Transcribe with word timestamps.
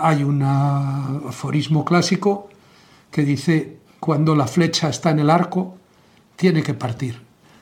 hay 0.00 0.22
un 0.22 0.42
aforismo 0.42 1.84
clásico 1.84 2.48
que 3.10 3.22
dice, 3.22 3.78
cuando 4.00 4.34
la 4.34 4.46
flecha 4.46 4.88
está 4.88 5.10
en 5.10 5.20
el 5.20 5.30
arco, 5.30 5.76
tiene 6.36 6.62
que 6.62 6.74
partir. 6.74 7.20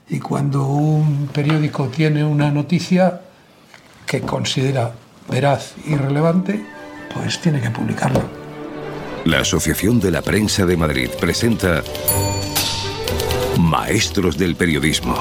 Y 0.08 0.18
cuando 0.18 0.66
un 0.66 1.28
periódico 1.32 1.88
tiene 1.88 2.24
una 2.24 2.50
noticia 2.50 3.20
que 4.06 4.20
considera 4.20 4.92
veraz 5.28 5.74
y 5.86 5.94
relevante, 5.94 6.64
pues 7.14 7.40
tiene 7.40 7.60
que 7.60 7.70
publicarla. 7.70 8.22
La 9.24 9.40
Asociación 9.40 10.00
de 10.00 10.10
la 10.10 10.22
Prensa 10.22 10.66
de 10.66 10.76
Madrid 10.76 11.08
presenta 11.20 11.82
Maestros 13.58 14.36
del 14.36 14.56
Periodismo. 14.56 15.14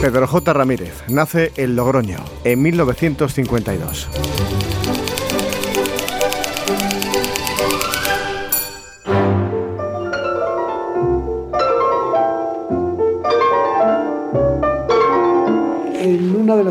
Pedro 0.00 0.26
J. 0.26 0.52
Ramírez 0.52 1.02
nace 1.08 1.52
en 1.56 1.74
Logroño 1.74 2.18
en 2.44 2.62
1952. 2.62 4.08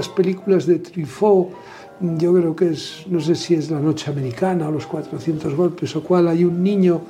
Las 0.05 0.13
películas 0.13 0.67
de 0.67 0.79
Truffaut, 0.79 1.49
yo 1.99 2.33
creo 2.33 2.55
que 2.55 2.69
es, 2.69 3.05
no 3.09 3.19
sé 3.19 3.33
si 3.33 3.55
es 3.55 3.71
La 3.71 3.79
Noche 3.79 4.11
Americana 4.11 4.67
o 4.67 4.71
Los 4.71 4.85
400 4.85 5.55
Golpes 5.55 5.95
o 5.95 6.03
cuál, 6.03 6.27
hay 6.27 6.43
un 6.43 6.61
niño 6.61 7.01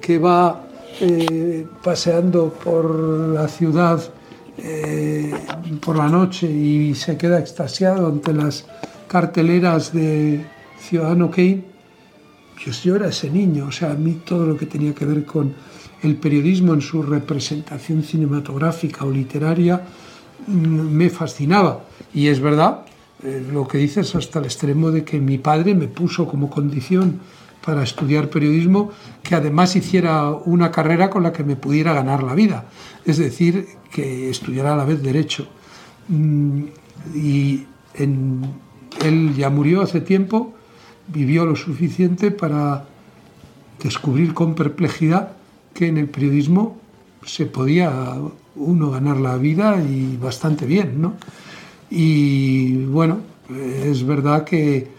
que 0.00 0.18
va 0.18 0.66
eh, 1.00 1.66
paseando 1.82 2.52
por 2.52 2.84
la 3.30 3.48
ciudad 3.48 4.02
eh, 4.58 5.32
por 5.80 5.96
la 5.96 6.08
noche 6.08 6.46
y 6.46 6.94
se 6.94 7.16
queda 7.16 7.38
extasiado 7.38 8.06
ante 8.08 8.34
las 8.34 8.66
carteleras 9.08 9.94
de 9.94 10.44
Ciudadano 10.78 11.30
Kane, 11.30 11.64
yo, 12.84 12.96
era 12.96 13.08
ese 13.08 13.30
niño, 13.30 13.66
o 13.68 13.72
sea, 13.72 13.92
a 13.92 13.94
mí 13.94 14.20
todo 14.26 14.44
lo 14.44 14.56
que 14.58 14.66
tenía 14.66 14.94
que 14.94 15.06
ver 15.06 15.24
con 15.24 15.54
el 16.02 16.16
periodismo 16.16 16.74
en 16.74 16.82
su 16.82 17.02
representación 17.02 18.02
cinematográfica 18.02 19.06
o 19.06 19.10
literaria 19.10 19.80
me 20.46 21.10
fascinaba. 21.10 21.84
Y 22.14 22.28
es 22.28 22.40
verdad, 22.40 22.84
eh, 23.22 23.44
lo 23.52 23.68
que 23.68 23.78
dices 23.78 24.14
hasta 24.14 24.38
el 24.38 24.46
extremo 24.46 24.90
de 24.90 25.04
que 25.04 25.20
mi 25.20 25.38
padre 25.38 25.74
me 25.74 25.88
puso 25.88 26.26
como 26.26 26.50
condición 26.50 27.20
para 27.64 27.82
estudiar 27.84 28.28
periodismo, 28.28 28.90
que 29.22 29.36
además 29.36 29.76
hiciera 29.76 30.30
una 30.30 30.72
carrera 30.72 31.08
con 31.08 31.22
la 31.22 31.32
que 31.32 31.44
me 31.44 31.54
pudiera 31.54 31.92
ganar 31.92 32.22
la 32.24 32.34
vida, 32.34 32.66
es 33.04 33.18
decir, 33.18 33.68
que 33.92 34.28
estudiara 34.28 34.74
a 34.74 34.76
la 34.76 34.84
vez 34.84 35.00
derecho. 35.02 35.46
Mm, 36.08 36.64
y 37.14 37.64
él 37.94 39.34
ya 39.36 39.50
murió 39.50 39.82
hace 39.82 40.00
tiempo, 40.00 40.54
vivió 41.06 41.46
lo 41.46 41.54
suficiente 41.54 42.32
para 42.32 42.86
descubrir 43.82 44.34
con 44.34 44.54
perplejidad 44.54 45.32
que 45.74 45.86
en 45.86 45.98
el 45.98 46.08
periodismo 46.08 46.81
se 47.24 47.46
podía 47.46 47.90
uno 48.56 48.90
ganar 48.90 49.16
la 49.18 49.36
vida 49.36 49.80
y 49.80 50.16
bastante 50.16 50.66
bien, 50.66 51.00
¿no? 51.00 51.14
Y 51.90 52.84
bueno, 52.86 53.20
es 53.84 54.04
verdad 54.04 54.44
que 54.44 54.90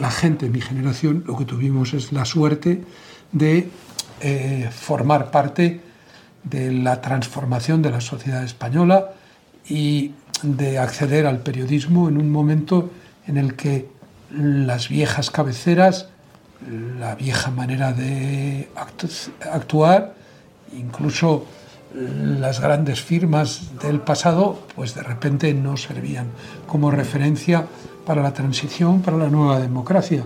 la 0.00 0.10
gente 0.10 0.46
de 0.46 0.52
mi 0.52 0.60
generación 0.60 1.24
lo 1.26 1.36
que 1.36 1.44
tuvimos 1.44 1.94
es 1.94 2.12
la 2.12 2.24
suerte 2.24 2.82
de 3.32 3.68
eh, 4.20 4.68
formar 4.72 5.30
parte 5.30 5.80
de 6.42 6.72
la 6.72 7.00
transformación 7.00 7.82
de 7.82 7.90
la 7.90 8.00
sociedad 8.00 8.44
española 8.44 9.10
y 9.68 10.12
de 10.42 10.78
acceder 10.78 11.26
al 11.26 11.38
periodismo 11.38 12.08
en 12.08 12.18
un 12.18 12.30
momento 12.30 12.90
en 13.26 13.38
el 13.38 13.54
que 13.54 13.88
las 14.30 14.88
viejas 14.88 15.30
cabeceras, 15.30 16.08
la 16.98 17.14
vieja 17.14 17.50
manera 17.50 17.92
de 17.92 18.68
actuar, 19.50 20.14
incluso 20.72 21.44
las 21.94 22.60
grandes 22.60 23.00
firmas 23.00 23.78
del 23.80 24.00
pasado, 24.00 24.58
pues 24.74 24.94
de 24.94 25.02
repente 25.02 25.54
no 25.54 25.76
servían 25.76 26.26
como 26.66 26.90
referencia 26.90 27.66
para 28.04 28.22
la 28.22 28.32
transición, 28.32 29.00
para 29.02 29.16
la 29.16 29.28
nueva 29.28 29.60
democracia. 29.60 30.24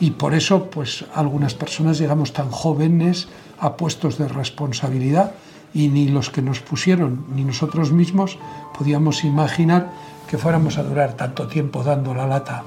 Y 0.00 0.12
por 0.12 0.34
eso, 0.34 0.70
pues 0.70 1.04
algunas 1.14 1.54
personas 1.54 1.98
llegamos 1.98 2.32
tan 2.32 2.50
jóvenes 2.50 3.28
a 3.58 3.76
puestos 3.76 4.18
de 4.18 4.28
responsabilidad 4.28 5.32
y 5.74 5.88
ni 5.88 6.08
los 6.08 6.30
que 6.30 6.42
nos 6.42 6.60
pusieron 6.60 7.26
ni 7.34 7.44
nosotros 7.44 7.92
mismos 7.92 8.38
podíamos 8.76 9.24
imaginar 9.24 9.90
que 10.28 10.38
fuéramos 10.38 10.78
a 10.78 10.82
durar 10.82 11.14
tanto 11.14 11.46
tiempo 11.46 11.82
dando 11.82 12.14
la 12.14 12.26
lata 12.26 12.64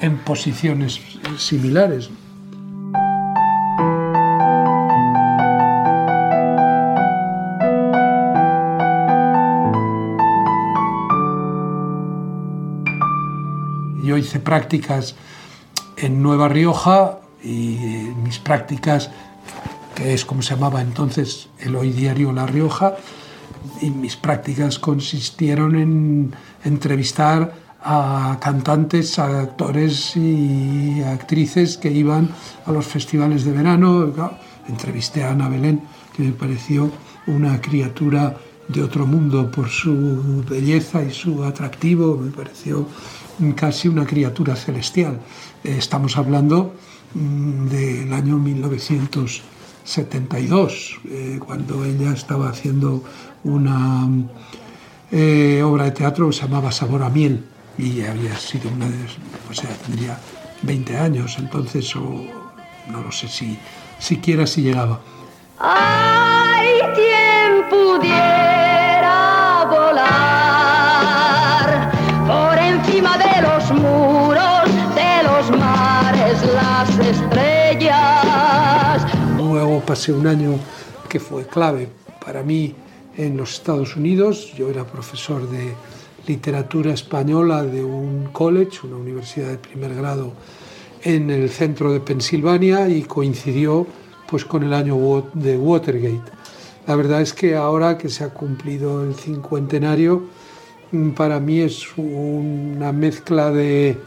en 0.00 0.18
posiciones 0.18 1.00
similares. 1.36 2.10
Hice 14.30 14.38
prácticas 14.38 15.16
en 15.96 16.22
Nueva 16.22 16.48
Rioja 16.48 17.18
y 17.42 17.76
mis 18.22 18.38
prácticas, 18.38 19.10
que 19.96 20.14
es 20.14 20.24
como 20.24 20.40
se 20.40 20.54
llamaba 20.54 20.80
entonces 20.82 21.48
el 21.58 21.74
hoy 21.74 21.90
diario 21.90 22.32
La 22.32 22.46
Rioja, 22.46 22.94
y 23.80 23.90
mis 23.90 24.14
prácticas 24.14 24.78
consistieron 24.78 25.74
en 25.74 26.32
entrevistar 26.64 27.52
a 27.82 28.38
cantantes, 28.40 29.18
a 29.18 29.40
actores 29.40 30.16
y 30.16 31.02
actrices 31.02 31.76
que 31.76 31.90
iban 31.90 32.30
a 32.66 32.70
los 32.70 32.86
festivales 32.86 33.44
de 33.44 33.50
verano. 33.50 34.12
Entrevisté 34.68 35.24
a 35.24 35.32
Ana 35.32 35.48
Belén, 35.48 35.82
que 36.14 36.22
me 36.22 36.32
pareció 36.32 36.88
una 37.26 37.60
criatura 37.60 38.36
de 38.68 38.80
otro 38.84 39.06
mundo 39.06 39.50
por 39.50 39.68
su 39.68 40.44
belleza 40.48 41.02
y 41.02 41.10
su 41.10 41.42
atractivo, 41.42 42.16
me 42.16 42.30
pareció 42.30 42.86
casi 43.56 43.88
una 43.88 44.06
criatura 44.06 44.54
celestial. 44.56 45.20
Eh, 45.64 45.76
estamos 45.78 46.16
hablando 46.16 46.74
mm, 47.14 47.66
del 47.68 48.12
año 48.12 48.38
1972, 48.38 50.98
eh, 51.08 51.40
cuando 51.44 51.84
ella 51.84 52.12
estaba 52.12 52.48
haciendo 52.48 53.02
una 53.44 54.08
eh, 55.10 55.62
obra 55.64 55.84
de 55.84 55.92
teatro 55.92 56.26
que 56.28 56.34
se 56.34 56.42
llamaba 56.42 56.72
Sabor 56.72 57.02
a 57.02 57.08
Miel 57.08 57.42
y 57.78 58.02
había 58.02 58.36
sido 58.36 58.70
una 58.70 58.88
de, 58.88 58.96
o 59.50 59.54
sea, 59.54 59.70
tendría 59.86 60.18
20 60.62 60.98
años, 60.98 61.36
entonces, 61.38 61.96
o 61.96 62.26
no 62.90 63.02
lo 63.02 63.10
sé 63.10 63.28
si 63.28 63.58
siquiera 63.98 64.46
si 64.46 64.60
llegaba. 64.62 65.00
¡Ay, 65.58 66.80
pasé 79.90 80.12
un 80.12 80.28
año 80.28 80.56
que 81.08 81.18
fue 81.18 81.48
clave 81.48 81.88
para 82.24 82.44
mí 82.44 82.72
en 83.16 83.36
los 83.36 83.54
Estados 83.54 83.96
Unidos. 83.96 84.52
Yo 84.56 84.70
era 84.70 84.84
profesor 84.84 85.50
de 85.50 85.74
literatura 86.28 86.92
española 86.92 87.64
de 87.64 87.82
un 87.82 88.28
college, 88.30 88.86
una 88.86 88.98
universidad 88.98 89.48
de 89.48 89.58
primer 89.58 89.92
grado 89.96 90.32
en 91.02 91.28
el 91.28 91.50
centro 91.50 91.92
de 91.92 91.98
Pensilvania 91.98 92.88
y 92.88 93.02
coincidió 93.02 93.84
pues 94.28 94.44
con 94.44 94.62
el 94.62 94.74
año 94.74 95.28
de 95.34 95.58
Watergate. 95.58 96.30
La 96.86 96.94
verdad 96.94 97.20
es 97.20 97.32
que 97.32 97.56
ahora 97.56 97.98
que 97.98 98.10
se 98.10 98.22
ha 98.22 98.28
cumplido 98.28 99.02
el 99.02 99.16
cincuentenario, 99.16 100.22
mm, 100.92 101.10
para 101.14 101.40
mí 101.40 101.62
es 101.62 101.84
una 101.96 102.92
mezcla 102.92 103.50
de 103.50 103.98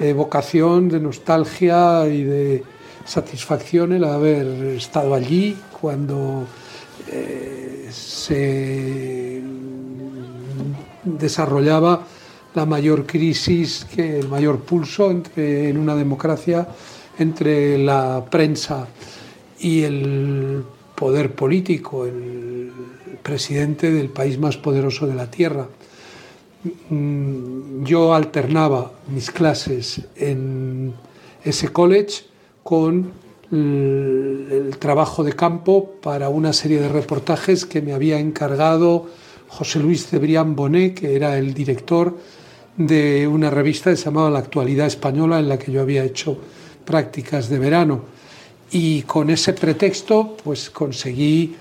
evocación, 0.00 0.88
de 0.88 0.98
nostalgia 0.98 2.08
y 2.08 2.24
de 2.24 2.64
satisfacción 3.08 3.92
el 3.92 4.04
haber 4.04 4.46
estado 4.76 5.14
allí 5.14 5.56
cuando 5.80 6.46
eh, 7.10 7.88
se 7.90 9.42
desarrollaba 11.04 12.06
la 12.54 12.66
mayor 12.66 13.06
crisis, 13.06 13.86
que 13.94 14.18
el 14.18 14.28
mayor 14.28 14.60
pulso 14.60 15.10
en 15.10 15.78
una 15.78 15.94
democracia 15.94 16.68
entre 17.18 17.78
la 17.78 18.24
prensa 18.30 18.86
y 19.58 19.82
el 19.82 20.64
poder 20.94 21.34
político, 21.34 22.04
el 22.04 22.70
presidente 23.22 23.90
del 23.90 24.10
país 24.10 24.38
más 24.38 24.58
poderoso 24.58 25.06
de 25.06 25.14
la 25.14 25.30
Tierra. 25.30 25.66
Mm, 26.90 27.84
yo 27.84 28.12
alternaba 28.12 28.92
mis 29.08 29.30
clases 29.30 30.02
en 30.16 30.92
ese 31.44 31.72
college 31.72 32.28
con 32.68 33.12
el, 33.50 34.76
trabajo 34.78 35.24
de 35.24 35.32
campo 35.32 35.94
para 36.02 36.28
una 36.28 36.52
serie 36.52 36.78
de 36.82 36.90
reportajes 36.90 37.64
que 37.64 37.80
me 37.80 37.94
había 37.94 38.18
encargado 38.20 39.06
José 39.48 39.78
Luis 39.78 40.06
Cebrián 40.06 40.54
Bonet, 40.54 41.00
que 41.00 41.16
era 41.16 41.38
el 41.38 41.54
director 41.54 42.18
de 42.76 43.26
una 43.26 43.48
revista 43.48 43.88
que 43.88 43.96
se 43.96 44.04
llamaba 44.04 44.28
La 44.28 44.40
Actualidad 44.40 44.86
Española, 44.86 45.38
en 45.38 45.48
la 45.48 45.58
que 45.58 45.72
yo 45.72 45.80
había 45.80 46.04
hecho 46.04 46.36
prácticas 46.84 47.48
de 47.48 47.58
verano. 47.58 48.02
Y 48.70 49.00
con 49.04 49.30
ese 49.30 49.54
pretexto, 49.54 50.36
pues 50.44 50.68
conseguí 50.68 51.56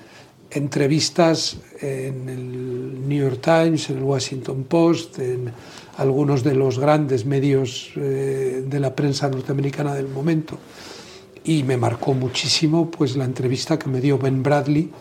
entrevistas 0.51 1.55
en 1.79 2.27
el 2.27 3.07
New 3.07 3.29
York 3.29 3.39
Times, 3.41 3.89
en 3.89 3.99
el 3.99 4.03
Washington 4.03 4.65
Post, 4.65 5.19
en 5.19 5.53
algunos 5.95 6.43
de 6.43 6.53
los 6.53 6.79
grandes 6.79 7.25
medios 7.25 7.91
eh, 7.95 8.65
de 8.67 8.79
la 8.81 8.93
prensa 8.93 9.29
norteamericana 9.29 9.95
del 9.95 10.09
momento. 10.09 10.59
Y 11.47 11.63
me 11.63 11.77
marcó 11.77 12.13
muchísimo 12.13 12.91
pues, 12.91 13.15
la 13.15 13.23
entrevista 13.23 13.79
que 13.79 13.87
me 13.87 14.01
dio 14.01 14.17
Ben 14.17 14.43
Bradley, 14.43 14.91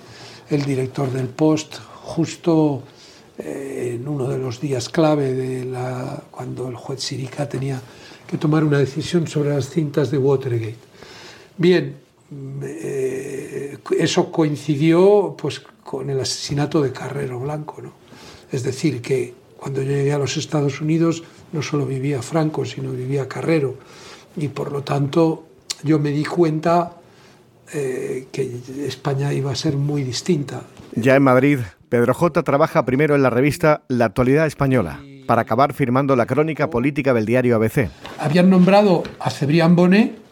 el 0.49 0.65
director 0.65 1.11
del 1.11 1.27
Post, 1.27 1.75
justo 2.05 2.85
eh, 3.37 3.97
en 3.97 4.07
uno 4.07 4.29
de 4.29 4.39
los 4.39 4.61
días 4.61 4.89
clave 4.89 5.35
de 5.35 5.65
la, 5.65 6.23
cuando 6.31 6.69
el 6.69 6.77
juez 6.77 7.01
Sirica 7.01 7.49
tenía 7.49 7.83
que 8.29 8.39
tomar 8.39 8.63
una 8.63 8.79
decisión 8.79 9.27
sobre 9.27 9.51
las 9.51 9.71
cintas 9.71 10.13
de 10.13 10.19
Watergate. 10.19 10.77
Bien, 11.59 11.97
eh, 12.63 13.79
eso 13.99 14.31
coincidió 14.31 15.35
pues, 15.37 15.61
con 15.83 16.09
el 16.11 16.21
asesinato 16.21 16.81
de 16.81 16.93
Carrero 16.93 17.41
Blanco. 17.41 17.83
¿no? 17.83 17.93
Es 18.53 18.63
decir, 18.63 19.03
que 19.03 19.35
cuando 19.57 19.83
yo 19.83 19.91
llegué 19.91 20.13
a 20.13 20.19
los 20.19 20.37
Estados 20.37 20.81
Unidos 20.81 21.25
no 21.53 21.61
solo 21.61 21.87
vivía 21.87 22.23
Franco, 22.23 22.65
sino 22.65 22.93
vivía 22.93 23.27
Carrero. 23.27 23.75
Y 24.37 24.47
por 24.47 24.71
lo 24.71 24.85
tanto 24.85 25.47
yo 25.83 25.99
me 25.99 26.11
di 26.11 26.25
cuenta 26.25 26.93
eh, 27.73 28.29
que 28.31 28.61
España 28.87 29.33
iba 29.33 29.51
a 29.51 29.57
ser 29.57 29.77
muy 29.77 30.03
distinta. 30.03 30.63
Ya 30.95 31.17
en 31.17 31.23
Madrid, 31.23 31.61
Pedro 31.89 32.15
J. 32.15 32.43
trabaja 32.43 32.85
primero 32.85 33.15
en 33.15 33.23
la 33.23 33.31
revista 33.31 33.83
La 33.89 34.07
Actualidad 34.07 34.47
Española, 34.47 35.01
para 35.27 35.43
acabar 35.43 35.73
firmando 35.73 36.15
la 36.17 36.27
crónica 36.27 36.71
política 36.71 37.13
del 37.13 37.27
diario 37.27 37.57
ABC. 37.57 37.91
Habían 38.19 38.51
nombrado 38.51 39.03
a 39.19 39.31
Cebrián 39.31 39.75
Bonet 39.77 40.27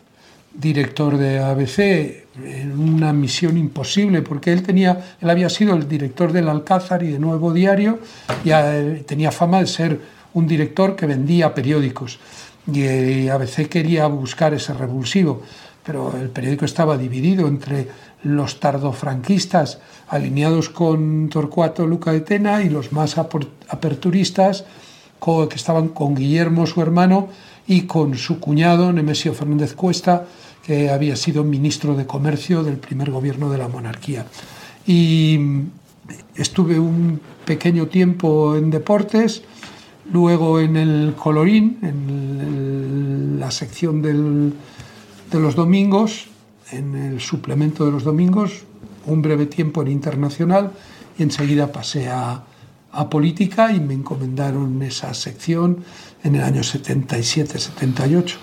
director 0.55 1.17
de 1.17 1.41
ABC 1.41 2.25
en 2.45 2.79
una 2.79 3.13
misión 3.13 3.57
imposible 3.59 4.23
porque 4.23 4.53
él 4.53 4.63
tenía 4.63 5.17
él 5.21 5.29
había 5.29 5.49
sido 5.49 5.75
el 5.75 5.89
director 5.89 6.33
del 6.33 6.49
Alcázar 6.49 7.03
y 7.03 7.11
de 7.11 7.19
Nuevo 7.19 7.53
Diario 7.53 7.99
y 8.45 8.51
tenía 9.03 9.33
fama 9.33 9.61
de 9.61 9.67
ser 9.67 10.01
un 10.33 10.47
director 10.47 10.97
que 10.97 11.07
vendía 11.07 11.55
periódicos 11.55 12.19
y 12.67 13.29
ABC 13.29 13.69
quería 13.69 14.07
buscar 14.07 14.55
ese 14.55 14.73
revulsivo 14.75 15.43
pero 15.85 16.17
el 16.19 16.31
periódico 16.31 16.65
estaba 16.65 16.97
dividido 16.97 17.47
entre 17.47 17.89
los 18.23 18.59
tardofranquistas 18.59 19.79
alineados 20.09 20.71
con 20.71 21.29
Torcuato 21.29 21.87
Luca 21.87 22.13
de 22.13 22.21
Tena 22.21 22.63
y 22.63 22.71
los 22.71 22.93
más 22.93 23.19
aperturistas 23.19 24.65
que 25.49 25.57
estaban 25.57 25.89
con 25.89 26.15
Guillermo 26.15 26.67
su 26.67 26.83
hermano 26.83 27.29
y 27.67 27.83
con 27.83 28.17
su 28.17 28.41
cuñado 28.41 28.93
Nemesio 28.93 29.33
Fernández 29.33 29.75
Cuesta 29.75 30.27
que 30.63 30.91
había 30.91 31.17
sido 31.17 31.45
ministro 31.45 31.95
de 31.95 32.07
Comercio 32.07 32.63
del 32.63 32.77
primer 32.77 33.11
gobierno 33.11 33.51
de 33.51 33.59
la 33.59 33.69
monarquía. 33.69 34.27
Y 34.87 35.39
estuve 36.35 36.79
un 36.79 37.21
pequeño 37.47 37.87
tiempo 37.87 38.57
en 38.57 38.71
deportes, 38.71 39.43
luego 40.13 40.61
en 40.61 40.77
el 40.77 41.15
colorín, 41.17 41.79
en 41.83 43.39
la 43.41 43.51
sección 43.51 44.03
de 44.03 45.39
los 45.39 45.55
domingos, 45.55 46.29
en 46.71 46.95
el 46.95 47.21
suplemento 47.21 47.85
de 47.85 47.93
los 47.93 48.05
domingos, 48.05 48.65
un 49.07 49.23
breve 49.23 49.47
tiempo 49.47 49.83
en 49.83 49.89
internacional 49.89 50.73
y 51.19 51.23
enseguida 51.23 51.71
pasé 51.71 52.09
a, 52.09 52.43
a 52.93 53.11
política 53.11 53.73
y 53.73 53.81
me 53.81 53.95
encomendaron 53.95 54.83
esa 54.83 55.13
sección 55.15 55.85
en 56.23 56.37
el 56.37 56.43
año 56.43 56.63
77-78. 56.63 58.35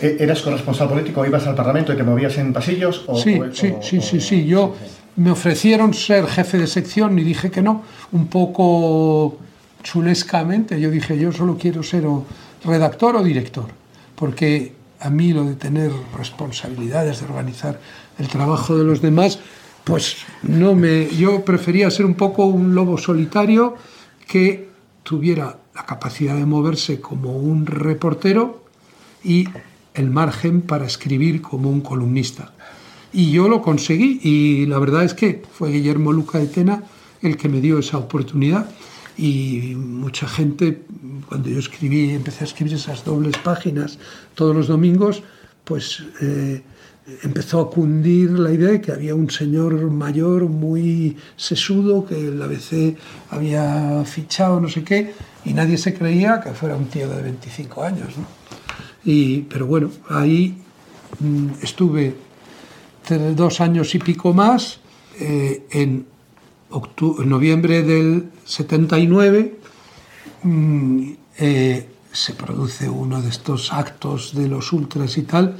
Eh, 0.00 0.16
¿Eras 0.20 0.42
corresponsal 0.42 0.88
político? 0.88 1.24
¿Ibas 1.24 1.46
al 1.46 1.54
Parlamento 1.54 1.92
y 1.92 1.96
te 1.96 2.02
movías 2.02 2.36
en 2.38 2.52
pasillos? 2.52 3.04
sí, 3.22 3.40
sí, 3.52 3.74
sí, 3.80 4.00
sí, 4.00 4.20
sí. 4.20 4.46
Yo 4.46 4.74
me 5.16 5.30
ofrecieron 5.30 5.94
ser 5.94 6.26
jefe 6.26 6.58
de 6.58 6.66
sección 6.66 7.18
y 7.18 7.24
dije 7.24 7.50
que 7.50 7.62
no, 7.62 7.82
un 8.12 8.28
poco 8.28 9.38
Yo 10.78 10.90
dije, 10.90 11.18
yo 11.18 11.32
solo 11.32 11.56
quiero 11.56 11.82
ser 11.82 12.06
o 12.06 12.24
redactor 12.64 13.16
o 13.16 13.22
director, 13.22 13.66
porque 14.14 14.72
a 15.00 15.10
mí 15.10 15.32
lo 15.32 15.44
de 15.44 15.54
tener 15.54 15.90
responsabilidades, 16.16 17.20
de 17.20 17.26
organizar 17.26 17.80
el 18.18 18.28
trabajo 18.28 18.76
de 18.76 18.84
los 18.84 19.00
demás, 19.00 19.38
pues 19.84 20.16
no 20.42 20.74
me. 20.74 21.08
Yo 21.16 21.44
prefería 21.44 21.90
ser 21.90 22.04
un 22.04 22.14
poco 22.14 22.44
un 22.44 22.74
lobo 22.74 22.98
solitario 22.98 23.76
que 24.26 24.68
tuviera 25.02 25.56
la 25.74 25.86
capacidad 25.86 26.34
de 26.34 26.44
moverse 26.44 27.00
como 27.00 27.36
un 27.36 27.64
reportero 27.64 28.64
y 29.24 29.48
el 29.94 30.10
margen 30.10 30.62
para 30.62 30.86
escribir 30.86 31.40
como 31.40 31.70
un 31.70 31.80
columnista. 31.80 32.52
Y 33.12 33.30
yo 33.30 33.48
lo 33.48 33.62
conseguí 33.62 34.20
y 34.22 34.66
la 34.66 34.78
verdad 34.78 35.04
es 35.04 35.14
que 35.14 35.42
fue 35.50 35.70
Guillermo 35.70 36.12
Luca 36.12 36.38
de 36.38 36.46
Tena 36.46 36.82
el 37.22 37.36
que 37.36 37.48
me 37.48 37.60
dio 37.60 37.78
esa 37.78 37.96
oportunidad 37.96 38.68
y 39.18 39.74
mucha 39.74 40.28
gente, 40.28 40.82
cuando 41.28 41.50
yo 41.50 41.58
escribí, 41.58 42.10
empecé 42.10 42.44
a 42.44 42.46
escribir 42.46 42.74
esas 42.74 43.04
dobles 43.04 43.36
páginas 43.38 43.98
todos 44.34 44.54
los 44.54 44.68
domingos, 44.68 45.22
pues 45.64 46.04
eh, 46.22 46.62
empezó 47.24 47.60
a 47.60 47.70
cundir 47.70 48.30
la 48.30 48.52
idea 48.52 48.70
de 48.70 48.80
que 48.80 48.92
había 48.92 49.16
un 49.16 49.28
señor 49.28 49.74
mayor 49.90 50.48
muy 50.48 51.16
sesudo 51.36 52.06
que 52.06 52.28
el 52.28 52.40
ABC 52.40 52.96
había 53.30 54.04
fichado, 54.04 54.60
no 54.60 54.68
sé 54.68 54.84
qué, 54.84 55.12
y 55.44 55.52
nadie 55.52 55.78
se 55.78 55.94
creía 55.94 56.40
que 56.40 56.50
fuera 56.52 56.76
un 56.76 56.86
tío 56.86 57.08
de 57.08 57.20
25 57.20 57.82
años. 57.82 58.08
¿no? 58.16 58.38
pero 59.48 59.66
bueno, 59.66 59.90
ahí 60.10 60.58
mm, 61.18 61.62
estuve 61.62 62.14
dos 63.34 63.60
años 63.60 63.94
y 63.94 63.98
pico 63.98 64.32
más. 64.34 64.80
Eh, 65.18 65.66
en, 65.70 66.06
noviembre 67.24 67.82
del 67.82 68.30
79 68.44 69.58
mm, 70.42 71.10
eh, 71.38 71.88
se 72.12 72.34
produce 72.34 72.88
uno 72.88 73.22
de 73.22 73.28
estos 73.28 73.72
actos 73.72 74.34
de 74.34 74.48
los 74.48 74.72
ultras 74.72 75.16
y 75.18 75.22
tal, 75.22 75.56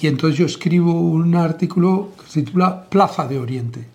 y 0.00 0.06
entonces 0.06 0.38
yo 0.38 0.46
escribo 0.46 0.92
un 0.92 1.34
artículo 1.34 2.12
que 2.18 2.30
se 2.30 2.42
titula 2.42 2.88
Plaza 2.88 3.26
de 3.26 3.38
Oriente. 3.38 3.86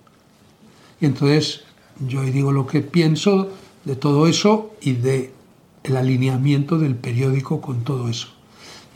Y 1.00 1.06
entonces 1.06 1.63
yo 2.00 2.22
digo 2.24 2.52
lo 2.52 2.68
que 2.68 2.81
pienso 2.81 3.50
de 3.86 3.96
todo 3.96 4.28
eso 4.28 4.74
y 4.81 4.94
de 4.94 5.34
el 5.84 5.98
alineamiento 5.98 6.78
del 6.78 6.96
periódico 6.96 7.62
con 7.62 7.84
todo 7.84 8.10
eso. 8.10 8.28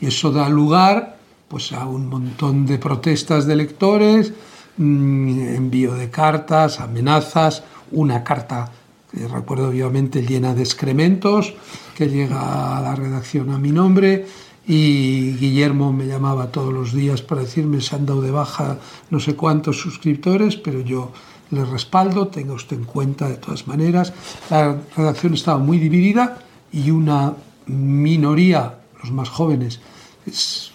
Y 0.00 0.06
eso 0.06 0.30
da 0.30 0.48
lugar 0.48 1.18
pues, 1.48 1.72
a 1.72 1.86
un 1.86 2.08
montón 2.08 2.66
de 2.66 2.78
protestas 2.78 3.46
de 3.46 3.56
lectores, 3.56 4.32
envío 4.80 5.94
de 5.94 6.10
cartas, 6.10 6.80
amenazas, 6.80 7.62
una 7.92 8.24
carta 8.24 8.72
que 9.10 9.26
recuerdo 9.28 9.70
vivamente 9.70 10.22
llena 10.22 10.54
de 10.54 10.62
excrementos, 10.62 11.54
que 11.96 12.08
llega 12.08 12.78
a 12.78 12.80
la 12.80 12.94
redacción 12.94 13.50
a 13.50 13.58
mi 13.58 13.72
nombre 13.72 14.26
y 14.66 15.32
Guillermo 15.32 15.92
me 15.92 16.06
llamaba 16.06 16.52
todos 16.52 16.72
los 16.72 16.92
días 16.92 17.22
para 17.22 17.42
decirme 17.42 17.80
se 17.80 17.96
han 17.96 18.06
dado 18.06 18.22
de 18.22 18.30
baja 18.30 18.78
no 19.10 19.18
sé 19.18 19.34
cuántos 19.34 19.80
suscriptores, 19.80 20.56
pero 20.56 20.80
yo 20.80 21.12
le 21.50 21.64
respaldo, 21.64 22.28
tenga 22.28 22.52
usted 22.52 22.76
en 22.76 22.84
cuenta 22.84 23.28
de 23.28 23.36
todas 23.36 23.66
maneras. 23.66 24.12
La 24.48 24.76
redacción 24.96 25.34
estaba 25.34 25.58
muy 25.58 25.78
dividida 25.78 26.38
y 26.72 26.90
una 26.90 27.34
minoría 27.66 28.76
los 29.02 29.10
más 29.10 29.28
jóvenes 29.28 29.80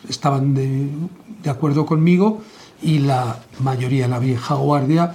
estaban 0.09 0.53
de, 0.53 0.89
acuerdo 1.49 1.85
conmigo 1.85 2.41
y 2.85 2.99
la 2.99 3.39
mayoría, 3.59 4.07
la 4.07 4.19
vieja 4.19 4.53
guardia, 4.53 5.13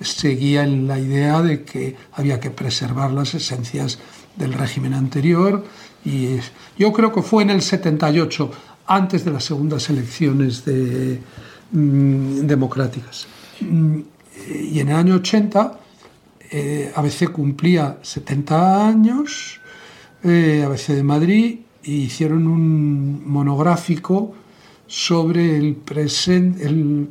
seguía 0.00 0.64
en 0.64 0.88
la 0.88 0.98
idea 0.98 1.40
de 1.40 1.62
que 1.62 1.94
había 2.14 2.40
que 2.40 2.50
preservar 2.50 3.12
las 3.12 3.34
esencias 3.34 4.00
del 4.36 4.52
régimen 4.52 4.92
anterior 4.92 5.64
y 6.04 6.38
yo 6.76 6.92
creo 6.92 7.12
que 7.12 7.22
fue 7.22 7.44
en 7.44 7.50
el 7.50 7.62
78, 7.62 8.50
antes 8.86 9.24
de 9.24 9.30
las 9.30 9.44
segundas 9.44 9.88
elecciones 9.88 10.64
mm, 10.66 12.40
democráticas. 12.40 13.28
Mm, 13.60 14.00
y 14.72 14.80
en 14.80 14.88
el 14.88 14.96
año 14.96 15.14
80 15.14 15.78
eh, 16.50 16.92
ABC 16.96 17.30
cumplía 17.30 17.98
70 18.02 18.88
años, 18.88 19.60
eh, 20.24 20.64
ABC 20.66 20.88
de 20.88 21.02
Madrid, 21.04 21.58
hicieron 21.84 22.48
un 22.48 23.22
monográfico 23.28 24.34
sobre 24.92 25.56
el, 25.56 25.74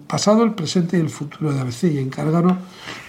pasado, 0.06 0.44
el 0.44 0.54
presente 0.54 0.98
y 0.98 1.00
el 1.00 1.10
futuro 1.10 1.52
de 1.52 1.62
ABC 1.62 1.86
y 1.86 1.98
encargaron, 1.98 2.60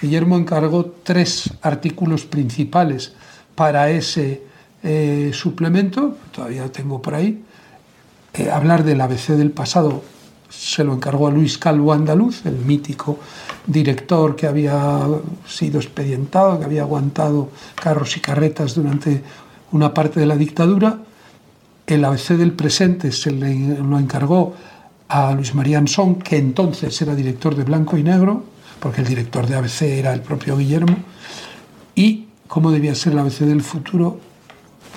Guillermo 0.01 0.39
encargó 0.39 0.95
tres 1.03 1.51
artículos 1.61 2.25
principales 2.25 3.13
para 3.55 3.91
ese 3.91 4.41
eh, 4.83 5.31
suplemento, 5.35 6.17
todavía 6.35 6.73
tengo 6.73 7.03
por 7.03 7.15
ahí, 7.15 7.43
eh, 8.33 8.51
hablar 8.51 8.83
del 8.83 9.03
ABC 9.03 9.33
del 9.37 9.51
pasado 9.51 10.03
se 10.49 10.85
lo 10.85 10.95
encargó 10.95 11.29
a 11.29 11.31
Luis 11.31 11.59
Calvo 11.59 11.93
Andaluz, 11.93 12.47
el 12.47 12.57
mítico 12.57 13.19
director 13.67 14.35
que 14.37 14.47
había 14.47 15.07
sido 15.47 15.81
expedientado, 15.81 16.59
que 16.59 16.65
había 16.65 16.81
aguantado 16.81 17.51
carros 17.75 18.17
y 18.17 18.21
carretas 18.21 18.75
durante 18.75 19.23
una 19.71 19.93
parte 19.93 20.19
de 20.19 20.25
la 20.25 20.37
dictadura, 20.37 20.99
el 21.87 22.05
ABC 22.05 22.31
del 22.31 22.53
presente 22.53 23.13
se 23.13 23.31
lo 23.31 23.99
encargó 23.99 24.55
a 25.09 25.33
Luis 25.35 25.55
María 25.55 25.79
Ansón, 25.79 26.17
que 26.17 26.39
entonces 26.39 27.01
era 27.03 27.15
director 27.15 27.55
de 27.55 27.65
Blanco 27.65 27.97
y 27.99 28.03
Negro, 28.03 28.45
porque 28.81 29.03
el 29.03 29.07
director 29.07 29.47
de 29.47 29.57
ABC 29.57 29.83
era 29.83 30.15
el 30.15 30.23
propio 30.23 30.57
Guillermo, 30.57 30.97
y 31.95 32.27
cómo 32.49 32.71
debía 32.71 32.95
ser 32.95 33.13
el 33.13 33.19
ABC 33.19 33.41
del 33.41 33.63
futuro, 33.63 34.21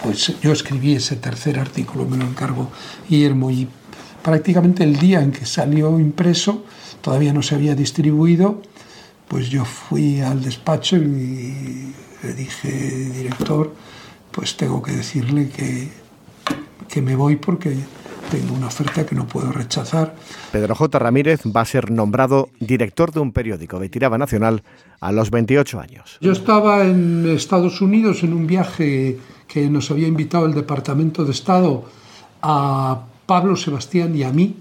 pues 0.03 0.39
yo 0.41 0.51
escribí 0.51 0.93
ese 0.93 1.15
tercer 1.15 1.59
artículo, 1.59 2.05
me 2.05 2.17
lo 2.17 2.25
encargó 2.25 2.69
Guillermo, 3.09 3.51
y 3.51 3.67
prácticamente 4.23 4.83
el 4.83 4.97
día 4.97 5.21
en 5.21 5.31
que 5.31 5.45
salió 5.45 5.99
impreso, 5.99 6.63
todavía 7.01 7.33
no 7.33 7.41
se 7.41 7.55
había 7.55 7.75
distribuido, 7.75 8.61
pues 9.27 9.49
yo 9.49 9.65
fui 9.65 10.21
al 10.21 10.41
despacho 10.43 10.95
y 10.97 11.93
le 12.23 12.33
dije, 12.35 12.69
director, 12.69 13.73
pues 14.31 14.55
tengo 14.55 14.81
que 14.81 14.91
decirle 14.91 15.49
que, 15.49 16.04
que 16.95 17.01
me 17.01 17.17
voy 17.17 17.35
porque 17.35 17.75
tengo 18.31 18.55
una 18.55 18.67
oferta 18.67 19.05
que 19.05 19.15
no 19.15 19.27
puedo 19.27 19.51
rechazar. 19.51 20.15
Pedro 20.53 20.75
J. 20.75 20.97
Ramírez 20.97 21.41
va 21.45 21.59
a 21.59 21.65
ser 21.65 21.91
nombrado 21.91 22.47
director 22.61 23.11
de 23.11 23.19
un 23.19 23.33
periódico 23.33 23.81
de 23.81 23.89
tiraba 23.89 24.17
nacional 24.17 24.63
a 25.01 25.11
los 25.11 25.29
28 25.29 25.81
años. 25.81 26.17
Yo 26.21 26.31
estaba 26.31 26.85
en 26.85 27.27
Estados 27.27 27.81
Unidos 27.81 28.23
en 28.23 28.31
un 28.31 28.47
viaje 28.47 29.19
que 29.45 29.69
nos 29.69 29.91
había 29.91 30.07
invitado 30.07 30.45
el 30.45 30.53
Departamento 30.53 31.25
de 31.25 31.33
Estado 31.33 31.83
a 32.41 33.01
Pablo 33.25 33.57
Sebastián 33.57 34.15
y 34.15 34.23
a 34.23 34.31
mí 34.31 34.55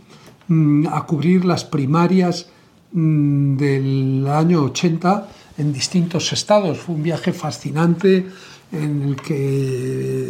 mm, 0.49 0.88
a 0.88 1.07
cubrir 1.07 1.45
las 1.45 1.62
primarias 1.62 2.49
mm, 2.91 3.57
del 3.57 4.26
año 4.26 4.64
80 4.64 5.29
en 5.59 5.73
distintos 5.73 6.33
estados. 6.33 6.79
Fue 6.79 6.97
un 6.97 7.05
viaje 7.05 7.33
fascinante 7.33 8.26
en 8.75 9.02
el 9.02 9.16
que 9.16 10.28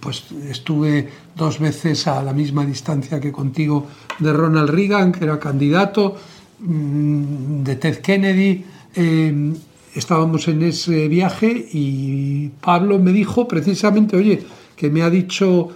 pues, 0.00 0.24
estuve 0.48 1.08
dos 1.34 1.58
veces 1.58 2.06
a 2.06 2.22
la 2.22 2.32
misma 2.32 2.64
distancia 2.64 3.20
que 3.20 3.32
contigo 3.32 3.86
de 4.18 4.32
Ronald 4.32 4.70
Reagan, 4.70 5.12
que 5.12 5.24
era 5.24 5.38
candidato, 5.38 6.16
mm, 6.60 7.62
de 7.62 7.76
Ted 7.76 8.00
Kennedy. 8.00 8.64
Eh, 8.94 9.52
estábamos 9.94 10.46
en 10.48 10.62
ese 10.62 11.08
viaje 11.08 11.68
y 11.72 12.48
Pablo 12.60 12.98
me 12.98 13.12
dijo 13.12 13.48
precisamente, 13.48 14.16
oye, 14.16 14.42
que 14.76 14.90
me 14.90 15.02
ha 15.02 15.10
dicho 15.10 15.68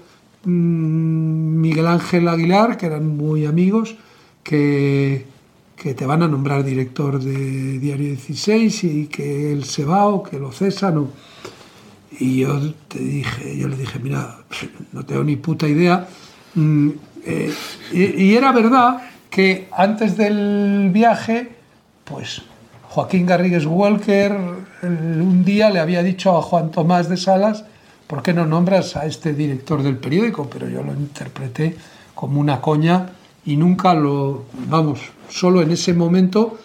mm, 0.45 1.61
Miguel 1.61 1.87
Ángel 1.87 2.29
Aguilar, 2.29 2.77
que 2.77 2.87
eran 2.87 3.17
muy 3.17 3.47
amigos, 3.47 3.97
que 4.43 5.35
que 5.77 5.95
te 5.95 6.07
van 6.07 6.23
a 6.23 6.29
nombrar 6.29 6.65
director 6.65 7.23
de 7.23 7.79
Diario 7.79 8.09
16 8.09 8.85
y 8.85 9.07
que 9.07 9.53
él 9.53 9.65
se 9.65 9.85
va 9.85 10.07
o 10.07 10.23
que 10.23 10.39
lo 10.39 10.51
cesan. 10.51 10.99
O... 10.99 11.09
Y 12.19 12.41
yo 12.41 12.73
te 12.89 12.99
dije, 12.99 13.57
yo 13.59 13.69
le 13.69 13.77
dije, 13.77 13.99
mira, 13.99 14.39
no 14.93 15.05
tengo 15.05 15.25
ni 15.25 15.37
puta 15.37 15.67
idea. 15.67 16.07
Mm, 16.55 16.91
eh, 17.25 17.53
y, 17.93 18.35
era 18.35 18.53
verdad 18.53 19.03
que 19.31 19.69
antes 19.73 20.17
del 20.17 20.91
viaje, 20.93 21.51
pues 22.05 22.43
Joaquín 22.89 23.27
Garrigues 23.27 23.67
Walker 23.67 24.33
un 24.83 25.45
día 25.45 25.71
le 25.71 25.81
había 25.81 26.03
dicho 26.03 26.37
a 26.37 26.43
Juan 26.43 26.71
Tomás 26.71 27.09
de 27.09 27.17
Salas, 27.17 27.65
¿por 28.07 28.23
qué 28.23 28.33
no 28.33 28.47
nombras 28.47 28.97
a 28.97 29.07
este 29.07 29.33
director 29.33 29.83
del 29.83 29.97
periódico? 29.97 30.49
Pero 30.51 30.69
yo 30.69 30.83
lo 30.83 30.93
interpreté 30.93 31.77
como 32.15 32.41
una 32.41 32.61
coña 32.61 33.11
y 33.45 33.57
nunca 33.57 33.95
lo, 33.95 34.45
vamos, 34.69 35.01
solo 35.29 35.63
en 35.63 35.71
ese 35.71 35.95
momento 35.95 36.59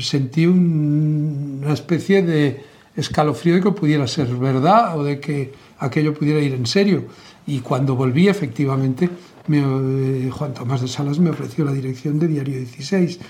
sentí 0.00 0.46
una 0.46 1.72
especie 1.72 2.22
de 2.22 2.64
escalofrío 2.98 3.54
de 3.54 3.62
que 3.62 3.70
pudiera 3.70 4.06
ser 4.06 4.26
verdad 4.34 4.98
o 4.98 5.04
de 5.04 5.20
que 5.20 5.52
aquello 5.78 6.12
pudiera 6.12 6.40
ir 6.40 6.54
en 6.54 6.66
serio. 6.66 7.04
Y 7.46 7.60
cuando 7.60 7.94
volví, 7.94 8.28
efectivamente, 8.28 9.08
eh, 9.48 10.30
Juan 10.32 10.52
Tomás 10.52 10.82
de 10.82 10.88
Salas 10.88 11.18
me 11.18 11.30
ofreció 11.30 11.64
la 11.64 11.72
dirección 11.72 12.18
de 12.18 12.26
Diario 12.26 12.58
16. 12.58 13.20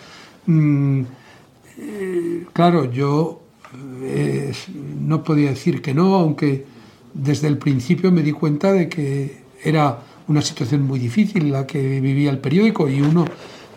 Mm, 0.46 1.02
eh, 1.78 2.46
claro, 2.52 2.90
yo 2.90 3.42
eh, 4.02 4.52
no 5.00 5.22
podía 5.22 5.50
decir 5.50 5.82
que 5.82 5.92
no, 5.92 6.14
aunque 6.14 6.64
desde 7.12 7.46
el 7.46 7.58
principio 7.58 8.10
me 8.10 8.22
di 8.22 8.32
cuenta 8.32 8.72
de 8.72 8.88
que 8.88 9.42
era 9.62 9.98
una 10.28 10.40
situación 10.40 10.82
muy 10.82 10.98
difícil 10.98 11.52
la 11.52 11.66
que 11.66 12.00
vivía 12.00 12.30
el 12.30 12.38
periódico 12.38 12.88
y 12.88 13.00
uno 13.00 13.24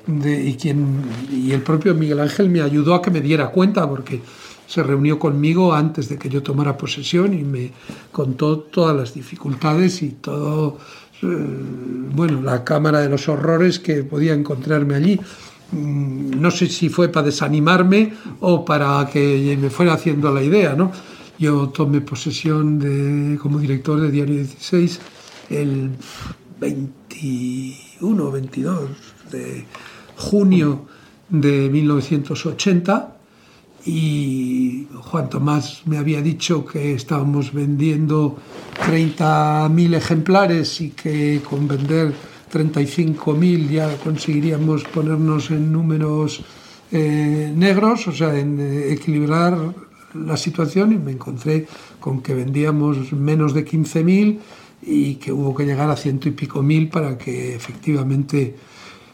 y 0.07 0.55
quien 0.55 1.01
y 1.31 1.51
el 1.51 1.61
propio 1.61 1.93
Miguel 1.93 2.19
Ángel 2.19 2.49
me 2.49 2.61
ayudó 2.61 2.95
a 2.95 3.01
que 3.01 3.11
me 3.11 3.21
diera 3.21 3.49
cuenta 3.49 3.87
porque 3.87 4.19
se 4.71 4.83
reunió 4.83 5.19
conmigo 5.19 5.73
antes 5.73 6.07
de 6.07 6.17
que 6.17 6.29
yo 6.29 6.41
tomara 6.41 6.77
posesión 6.77 7.33
y 7.33 7.43
me 7.43 7.71
contó 8.09 8.59
todas 8.59 8.95
las 8.95 9.13
dificultades 9.13 10.01
y 10.01 10.11
todo 10.11 10.77
eh, 11.21 11.27
bueno 12.15 12.41
la 12.41 12.63
cámara 12.63 13.01
de 13.01 13.09
los 13.09 13.27
horrores 13.27 13.79
que 13.79 14.03
podía 14.03 14.33
encontrarme 14.33 14.95
allí. 14.95 15.19
Mm, 15.73 16.39
no 16.39 16.49
sé 16.51 16.67
si 16.67 16.87
fue 16.87 17.09
para 17.09 17.25
desanimarme 17.25 18.13
o 18.39 18.63
para 18.63 19.09
que 19.11 19.57
me 19.59 19.69
fuera 19.69 19.93
haciendo 19.93 20.33
la 20.33 20.41
idea 20.41 20.73
no 20.73 20.89
yo 21.37 21.67
tomé 21.67 21.99
posesión 21.99 22.79
de, 22.79 23.37
como 23.39 23.59
director 23.59 23.99
de 23.99 24.09
Diario 24.09 24.35
16 24.35 25.01
el 25.49 25.89
21 26.61 28.23
o 28.23 28.31
22 28.31 28.89
de 29.31 29.65
junio 30.15 30.85
de 31.27 31.69
1980 31.69 33.17
y 33.85 34.87
Juan 34.93 35.29
Tomás 35.29 35.81
me 35.85 35.97
había 35.97 36.21
dicho 36.21 36.65
que 36.65 36.93
estábamos 36.93 37.53
vendiendo 37.53 38.37
30.000 38.85 39.95
ejemplares 39.95 40.81
y 40.81 40.89
que 40.91 41.41
con 41.47 41.67
vender 41.67 42.13
35.000 42.51 43.69
ya 43.69 43.97
conseguiríamos 43.97 44.83
ponernos 44.83 45.49
en 45.51 45.71
números 45.71 46.43
eh, 46.91 47.51
negros, 47.55 48.07
o 48.07 48.11
sea, 48.11 48.37
en 48.37 48.59
eh, 48.59 48.91
equilibrar 48.91 49.57
la 50.13 50.37
situación. 50.37 50.91
Y 50.91 50.97
me 50.97 51.11
encontré 51.11 51.67
con 51.99 52.21
que 52.21 52.33
vendíamos 52.33 53.13
menos 53.13 53.53
de 53.53 53.65
15.000 53.65 54.39
y 54.83 55.15
que 55.15 55.31
hubo 55.31 55.55
que 55.55 55.65
llegar 55.65 55.89
a 55.89 55.95
ciento 55.95 56.27
y 56.27 56.31
pico 56.31 56.61
mil 56.61 56.89
para 56.89 57.17
que 57.17 57.55
efectivamente... 57.55 58.55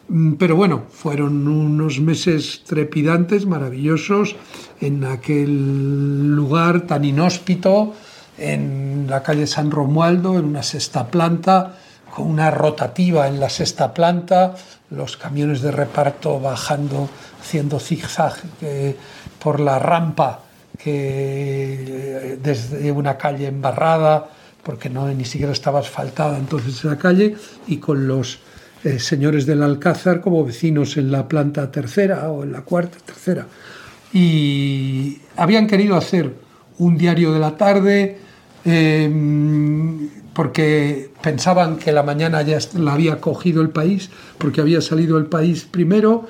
Mm, 0.10 0.34
pero 0.34 0.56
bueno, 0.56 0.84
fueron 0.90 1.48
unos 1.48 2.00
meses 2.00 2.64
trepidantes, 2.66 3.46
maravillosos, 3.46 4.36
en 4.80 5.04
aquel 5.04 6.36
lugar 6.36 6.82
tan 6.88 7.04
inhóspito, 7.04 7.94
en 8.38 9.08
la 9.10 9.24
calle 9.24 9.48
San 9.48 9.72
Romualdo, 9.72 10.38
en 10.38 10.46
una 10.46 10.64
sexta 10.64 11.08
planta, 11.08 11.78
con 12.16 12.28
una 12.28 12.52
rotativa 12.52 13.28
en 13.28 13.40
la 13.40 13.50
sexta 13.50 13.94
planta, 13.94 14.56
los 14.90 15.18
camiones 15.18 15.62
de 15.62 15.72
reparto 15.72 16.40
bajando, 16.40 17.10
haciendo 17.42 17.80
zigzag 17.80 18.36
por 19.40 19.60
la 19.60 19.80
rampa 19.80 20.42
que 20.78 21.76
eh, 21.88 22.40
desde 22.42 22.92
una 22.92 23.18
calle 23.18 23.48
embarrada, 23.48 24.30
porque 24.64 24.90
no 24.90 25.08
ni 25.08 25.26
siquiera 25.26 25.52
estaba 25.52 25.80
asfaltada 25.80 26.38
entonces 26.38 26.84
la 26.84 26.98
calle, 26.98 27.36
y 27.68 27.78
con 27.78 28.08
los 28.08 28.40
eh, 28.84 29.00
señores 29.00 29.46
del 29.46 29.64
Alcázar 29.64 30.22
como 30.22 30.46
vecinos 30.46 30.98
en 30.98 31.12
la 31.12 31.28
planta 31.28 31.72
tercera 31.72 32.30
o 32.30 32.44
en 32.44 32.52
la 32.52 32.62
cuarta, 32.62 32.98
tercera. 33.06 33.48
Y 34.14 35.20
habían 35.36 35.68
querido 35.68 35.96
hacer 35.96 36.32
un 36.78 36.98
diario 36.98 37.34
de 37.34 37.40
la 37.40 37.58
tarde 37.58 38.18
em, 38.64 40.10
porque 40.34 41.10
pensaban 41.22 41.78
que 41.78 41.92
la 41.92 42.04
mañana 42.04 42.42
ya 42.44 42.60
la 42.76 42.94
había 42.94 43.20
cogido 43.20 43.62
el 43.62 43.70
país, 43.70 44.10
porque 44.38 44.62
había 44.62 44.82
salido 44.82 45.18
el 45.18 45.26
país 45.26 45.66
primero, 45.66 46.28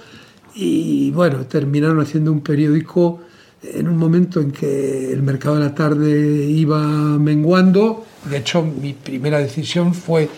y 0.55 1.11
bueno, 1.11 1.45
terminaron 1.45 1.99
haciendo 1.99 2.31
un 2.31 2.41
periódico 2.41 3.19
en 3.61 3.87
un 3.87 3.97
momento 3.97 4.39
en 4.39 4.51
que 4.51 5.11
el 5.11 5.21
mercado 5.21 5.55
de 5.55 5.65
la 5.65 5.75
tarde 5.75 6.45
iba 6.45 6.79
menguando. 6.79 8.05
De 8.29 8.37
hecho, 8.37 8.63
mi 8.63 8.93
primera 8.93 9.39
decisión 9.39 9.93
fue 9.93 10.29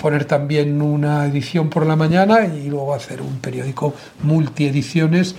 poner 0.00 0.24
también 0.24 0.82
una 0.82 1.26
edición 1.26 1.70
por 1.70 1.86
la 1.86 1.96
mañana 1.96 2.46
y 2.46 2.68
luego 2.68 2.94
hacer 2.94 3.22
un 3.22 3.38
periódico 3.38 3.94
multiediciones 4.22 5.34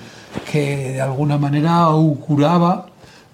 que 0.52 0.94
de 0.94 1.02
alguna 1.02 1.38
manera 1.38 1.78
auguraba 1.84 2.88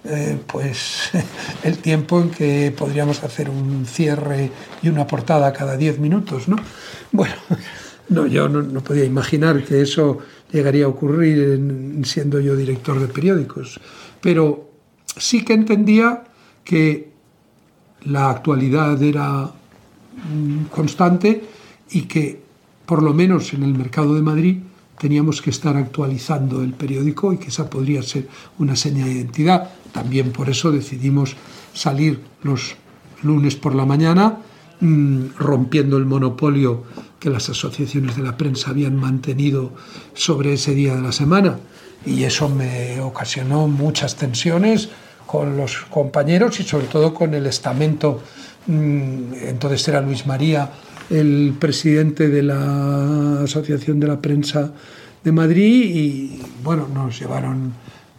eh, 0.04 0.36
pues 0.46 1.10
el 1.62 1.78
tiempo 1.78 2.20
en 2.20 2.30
que 2.30 2.74
podríamos 2.76 3.22
hacer 3.22 3.48
un 3.48 3.86
cierre 3.86 4.50
y 4.82 4.88
una 4.88 5.06
portada 5.06 5.52
cada 5.52 5.76
10 5.76 6.00
minutos, 6.00 6.48
¿no? 6.48 6.56
Bueno, 7.12 7.34
no, 8.08 8.26
yo 8.26 8.48
no, 8.48 8.80
podía 8.80 9.04
imaginar 9.04 9.64
que 9.64 9.80
eso 9.80 10.18
llegaría 10.50 10.86
a 10.86 10.88
ocurrir 10.88 12.02
siendo 12.04 12.40
yo 12.40 12.56
director 12.56 12.98
de 12.98 13.06
periódicos, 13.06 13.80
pero 14.20 14.70
sí 15.16 15.44
que 15.44 15.54
entendía 15.54 16.24
que 16.64 17.12
la 18.02 18.30
actualidad 18.30 19.00
era 19.02 19.52
constante 20.70 21.44
y 21.90 22.02
que 22.02 22.42
por 22.86 23.02
lo 23.02 23.14
menos 23.14 23.52
en 23.52 23.62
el 23.62 23.74
mercado 23.74 24.14
de 24.14 24.22
Madrid 24.22 24.58
teníamos 24.98 25.42
que 25.42 25.50
estar 25.50 25.76
actualizando 25.76 26.62
el 26.62 26.74
periódico 26.74 27.32
y 27.32 27.38
que 27.38 27.48
esa 27.48 27.68
podría 27.68 28.02
ser 28.02 28.28
una 28.58 28.76
seña 28.76 29.04
de 29.04 29.12
identidad. 29.12 29.70
También 29.92 30.30
por 30.30 30.48
eso 30.48 30.70
decidimos 30.70 31.36
salir 31.74 32.20
los 32.42 32.76
lunes 33.22 33.56
por 33.56 33.74
la 33.74 33.86
mañana 33.86 34.38
mm, 34.80 35.36
rompiendo 35.38 35.96
el 35.96 36.06
monopolio 36.06 36.84
que 37.18 37.30
las 37.30 37.48
asociaciones 37.48 38.16
de 38.16 38.22
la 38.22 38.36
prensa 38.36 38.70
habían 38.70 38.96
mantenido 38.96 39.72
sobre 40.14 40.54
ese 40.54 40.74
día 40.74 40.94
de 40.94 41.02
la 41.02 41.12
semana. 41.12 41.58
Y 42.04 42.24
eso 42.24 42.48
me 42.48 43.00
ocasionó 43.00 43.68
muchas 43.68 44.16
tensiones 44.16 44.88
con 45.26 45.56
los 45.56 45.78
compañeros 45.88 46.58
y 46.60 46.64
sobre 46.64 46.86
todo 46.86 47.14
con 47.14 47.34
el 47.34 47.46
estamento. 47.46 48.22
Mm, 48.66 49.34
entonces 49.48 49.86
era 49.88 50.00
Luis 50.00 50.26
María, 50.26 50.70
el 51.10 51.54
presidente 51.58 52.28
de 52.28 52.42
la 52.42 53.42
Asociación 53.42 54.00
de 54.00 54.06
la 54.06 54.20
Prensa 54.20 54.72
de 55.22 55.32
Madrid 55.32 55.94
y 55.94 56.42
bueno, 56.62 56.88
nos 56.92 57.18
llevaron, 57.18 57.72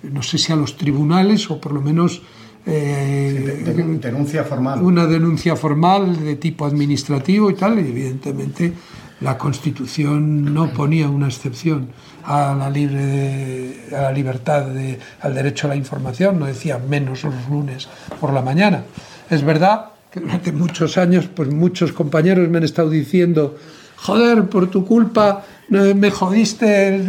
no 0.03 0.21
sé 0.21 0.37
si 0.37 0.51
a 0.51 0.55
los 0.55 0.77
tribunales 0.77 1.49
o 1.49 1.59
por 1.59 1.73
lo 1.73 1.81
menos... 1.81 2.21
Eh, 2.65 3.99
denuncia 4.01 4.45
formal. 4.45 4.81
Una 4.81 5.05
denuncia 5.05 5.57
formal 5.57 6.23
de 6.23 6.37
tipo 6.37 6.65
administrativo 6.65 7.49
y 7.49 7.55
tal, 7.55 7.77
y 7.77 7.89
evidentemente 7.89 8.71
la 9.19 9.37
Constitución 9.37 10.53
no 10.53 10.71
ponía 10.73 11.09
una 11.09 11.27
excepción 11.27 11.89
a 12.23 12.55
la, 12.57 12.69
libre 12.69 13.87
a 13.93 14.03
la 14.03 14.11
libertad, 14.13 14.67
de, 14.67 14.97
al 15.21 15.33
derecho 15.33 15.67
a 15.67 15.71
la 15.71 15.75
información, 15.75 16.39
no 16.39 16.45
decía 16.45 16.77
menos 16.77 17.23
los 17.23 17.49
lunes 17.49 17.89
por 18.21 18.31
la 18.31 18.41
mañana. 18.41 18.85
Es 19.29 19.43
verdad 19.43 19.92
que 20.13 20.19
durante 20.19 20.51
muchos 20.51 20.99
años, 20.99 21.27
pues 21.33 21.49
muchos 21.49 21.91
compañeros 21.91 22.47
me 22.47 22.59
han 22.59 22.63
estado 22.63 22.91
diciendo, 22.91 23.55
joder, 23.95 24.47
por 24.47 24.69
tu 24.69 24.85
culpa 24.85 25.43
me 25.69 26.11
jodiste 26.11 27.03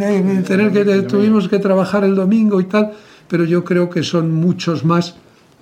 tener 0.47 0.71
que 0.71 0.83
tuvimos 1.03 1.47
que 1.47 1.59
trabajar 1.59 2.03
el 2.03 2.15
domingo 2.15 2.59
y 2.59 2.63
tal, 2.63 2.93
pero 3.27 3.43
yo 3.43 3.63
creo 3.63 3.91
que 3.91 4.01
son 4.01 4.31
muchos 4.31 4.83
más 4.83 5.17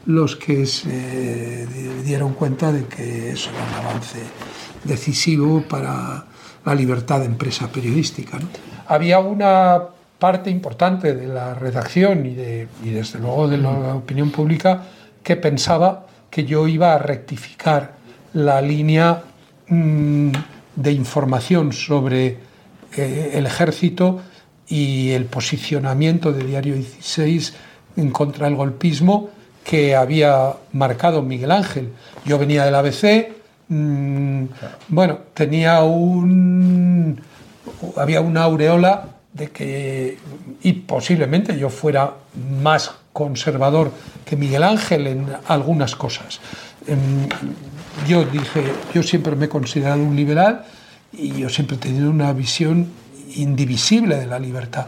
los 0.05 0.37
que 0.37 0.65
se 0.65 1.67
dieron 2.05 2.33
cuenta 2.33 2.71
de 2.71 2.85
que 2.85 3.31
eso 3.31 3.49
era 3.49 3.65
un 3.67 3.85
avance 3.87 4.19
decisivo 4.85 5.63
para 5.67 6.23
la 6.63 6.75
libertad 6.75 7.19
de 7.19 7.25
empresa 7.25 7.69
periodística. 7.69 8.39
Había 8.87 9.19
una 9.19 9.81
parte 10.17 10.49
importante 10.49 11.13
de 11.13 11.27
la 11.27 11.55
redacción 11.55 12.25
y, 12.25 12.35
de, 12.35 12.69
y 12.85 12.91
desde 12.91 13.19
luego 13.19 13.49
de 13.49 13.57
la 13.57 13.95
opinión 13.95 14.31
pública 14.31 14.83
que 15.21 15.35
pensaba 15.35 16.07
que 16.33 16.45
yo 16.45 16.67
iba 16.67 16.95
a 16.95 16.97
rectificar 16.97 17.93
la 18.33 18.59
línea 18.59 19.21
mmm, 19.67 20.31
de 20.75 20.91
información 20.91 21.71
sobre 21.73 22.39
eh, 22.97 23.33
el 23.35 23.45
ejército 23.45 24.19
y 24.67 25.11
el 25.11 25.25
posicionamiento 25.25 26.33
de 26.33 26.43
Diario 26.43 26.73
16 26.73 27.53
en 27.97 28.09
contra 28.09 28.47
del 28.47 28.55
golpismo 28.55 29.29
que 29.63 29.95
había 29.95 30.53
marcado 30.71 31.21
Miguel 31.21 31.51
Ángel. 31.51 31.89
Yo 32.25 32.39
venía 32.39 32.65
del 32.65 32.73
ABC, 32.73 33.29
mmm, 33.67 34.45
bueno, 34.87 35.19
tenía 35.35 35.83
un 35.83 37.21
había 37.95 38.21
una 38.21 38.41
aureola 38.45 39.05
de 39.33 39.49
que 39.49 40.17
y 40.61 40.73
posiblemente 40.73 41.57
yo 41.57 41.69
fuera 41.69 42.13
más 42.61 42.91
conservador 43.11 43.91
que 44.25 44.35
Miguel 44.35 44.63
Ángel 44.63 45.07
en 45.07 45.27
algunas 45.47 45.95
cosas. 45.95 46.39
Em, 46.87 47.27
yo 48.07 48.25
dije, 48.25 48.63
yo 48.93 49.03
siempre 49.03 49.35
me 49.35 49.45
he 49.45 49.49
considerado 49.49 50.01
un 50.01 50.15
liberal 50.15 50.65
y 51.11 51.33
yo 51.33 51.49
siempre 51.49 51.77
he 51.77 51.79
tenido 51.79 52.09
una 52.09 52.33
visión 52.33 52.87
indivisible 53.35 54.15
de 54.17 54.25
la 54.25 54.39
libertad. 54.39 54.87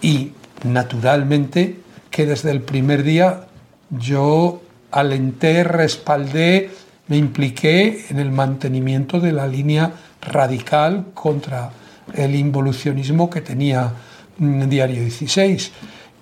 Y 0.00 0.32
naturalmente 0.64 1.80
que 2.10 2.26
desde 2.26 2.50
el 2.50 2.60
primer 2.60 3.02
día 3.02 3.46
yo 3.90 4.62
alenté, 4.90 5.64
respaldé, 5.64 6.70
me 7.08 7.16
impliqué 7.16 8.06
en 8.10 8.18
el 8.18 8.30
mantenimiento 8.30 9.20
de 9.20 9.32
la 9.32 9.46
línea 9.46 9.92
radical 10.20 11.06
contra 11.14 11.70
el 12.14 12.34
involucionismo 12.34 13.30
que 13.30 13.40
tenía 13.40 13.92
mm, 14.38 14.68
Diario 14.68 15.00
16. 15.00 15.72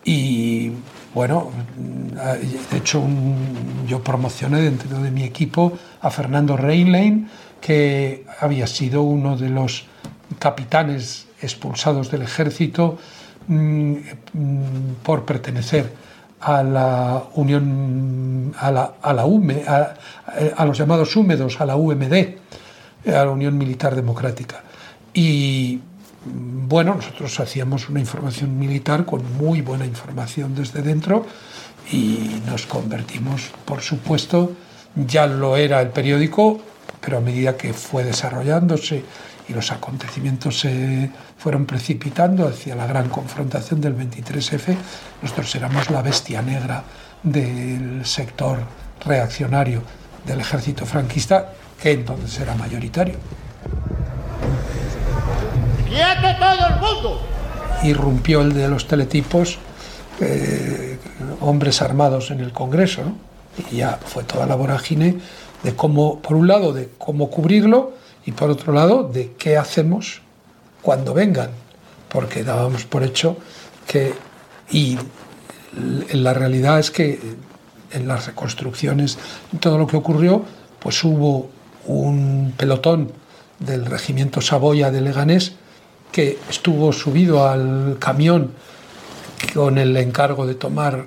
Y 0.05 0.73
bueno, 1.15 1.51
de 2.71 2.77
hecho 2.77 3.05
yo 3.87 4.03
promocioné 4.03 4.63
dentro 4.63 5.01
de 5.01 5.11
mi 5.11 5.25
equipo 5.25 5.73
a 6.01 6.11
Fernando 6.11 6.57
Reinlein, 6.57 7.29
que 7.61 8.25
había 8.41 8.67
sido 8.67 9.03
uno 9.03 9.37
de 9.37 9.51
los 9.51 9.87
capitanes 10.39 11.27
expulsados 11.43 12.11
del 12.11 12.23
ejército 12.23 12.99
mm, 13.49 13.93
mm, 14.33 14.95
por 15.03 15.25
pertenecer 15.25 15.93
a 16.41 16.63
la 16.63 17.25
Unión, 17.35 18.55
a, 18.59 18.71
la, 18.71 19.25
UME, 19.27 19.63
a, 19.67 20.65
los 20.65 20.79
llamados 20.79 21.15
húmedos, 21.17 21.61
a 21.61 21.67
la 21.67 21.77
UMD, 21.77 22.15
a 23.07 23.25
la 23.25 23.31
Unión 23.31 23.59
Militar 23.59 23.95
Democrática. 23.95 24.63
Y 25.13 25.81
bueno, 26.25 26.95
nosotros 26.95 27.41
hacíamos 27.41 27.89
una 27.89 28.01
información 28.01 28.59
militar 28.59 29.05
con 29.05 29.23
muy 29.37 29.63
buena 29.63 29.87
información 29.87 30.55
desde 30.55 30.83
dentro 30.83 31.27
y 31.91 32.41
nos 32.47 32.67
convertimos, 32.67 33.51
por 33.65 33.81
supuesto, 33.81 34.53
ya 34.95 35.27
lo 35.27 35.57
era 35.57 35.81
el 35.81 35.89
periódico, 35.89 36.61
pero 37.01 37.19
a 37.19 37.21
medida 37.21 37.57
que 37.57 37.73
fue 37.73 38.05
desarrollándose 38.05 39.03
y 39.49 39.53
los 39.53 39.73
acontecimientos 39.73 40.61
se 40.61 41.11
fueron 41.39 41.67
precipitando 41.67 42.47
hacia 42.47 42.77
la 42.77 42.87
gran 42.87 43.09
confrontación 43.09 43.81
del 43.81 43.97
23F, 43.97 44.77
nosotros 45.23 45.55
éramos 45.55 45.91
la 45.91 46.03
bestia 46.03 46.43
negra 46.43 46.85
del 47.23 48.05
sector 48.05 48.59
reaccionario 49.05 49.83
del 50.27 50.41
ejército 50.41 50.85
franquista, 50.87 51.53
que 51.83 51.93
entonces 51.93 52.39
era 52.39 52.55
mayoritario. 52.55 53.17
¡Quieto 55.91 56.39
todo 56.39 56.69
el 56.69 56.81
mundo! 56.81 57.21
Irrumpió 57.83 58.43
el 58.43 58.55
de 58.55 58.69
los 58.69 58.87
teletipos, 58.87 59.59
eh, 60.21 60.99
hombres 61.41 61.83
armados 61.83 62.31
en 62.31 62.39
el 62.39 62.53
Congreso, 62.53 63.03
¿no? 63.03 63.17
y 63.73 63.79
ya 63.79 63.99
fue 64.05 64.23
toda 64.23 64.47
la 64.47 64.55
vorágine 64.55 65.17
de 65.65 65.75
cómo, 65.75 66.21
por 66.21 66.37
un 66.37 66.47
lado, 66.47 66.73
de 66.73 66.89
cómo 66.97 67.29
cubrirlo 67.29 67.93
y 68.25 68.31
por 68.31 68.51
otro 68.51 68.73
lado, 68.73 69.11
de 69.13 69.33
qué 69.37 69.57
hacemos 69.57 70.23
cuando 70.81 71.13
vengan, 71.13 71.51
porque 72.09 72.45
dábamos 72.45 72.85
por 72.85 73.03
hecho 73.03 73.37
que, 73.89 74.15
y 74.71 74.97
la 76.13 76.35
realidad 76.35 76.79
es 76.79 76.93
que 76.93 77.19
en 77.91 78.07
las 78.07 78.27
reconstrucciones, 78.27 79.19
todo 79.59 79.77
lo 79.77 79.89
que 79.89 79.97
ocurrió, 79.97 80.45
pues 80.79 81.03
hubo 81.03 81.51
un 81.87 82.55
pelotón 82.57 83.11
del 83.59 83.87
regimiento 83.87 84.41
Saboya 84.41 84.93
de 84.93 85.01
Leganés 85.01 85.55
que 86.13 86.39
estuvo 86.49 86.93
subido 86.93 87.49
al 87.49 87.97
camión 87.99 88.53
con 89.55 89.79
el 89.79 89.97
encargo 89.97 90.47
de 90.47 90.55
tomar 90.55 91.07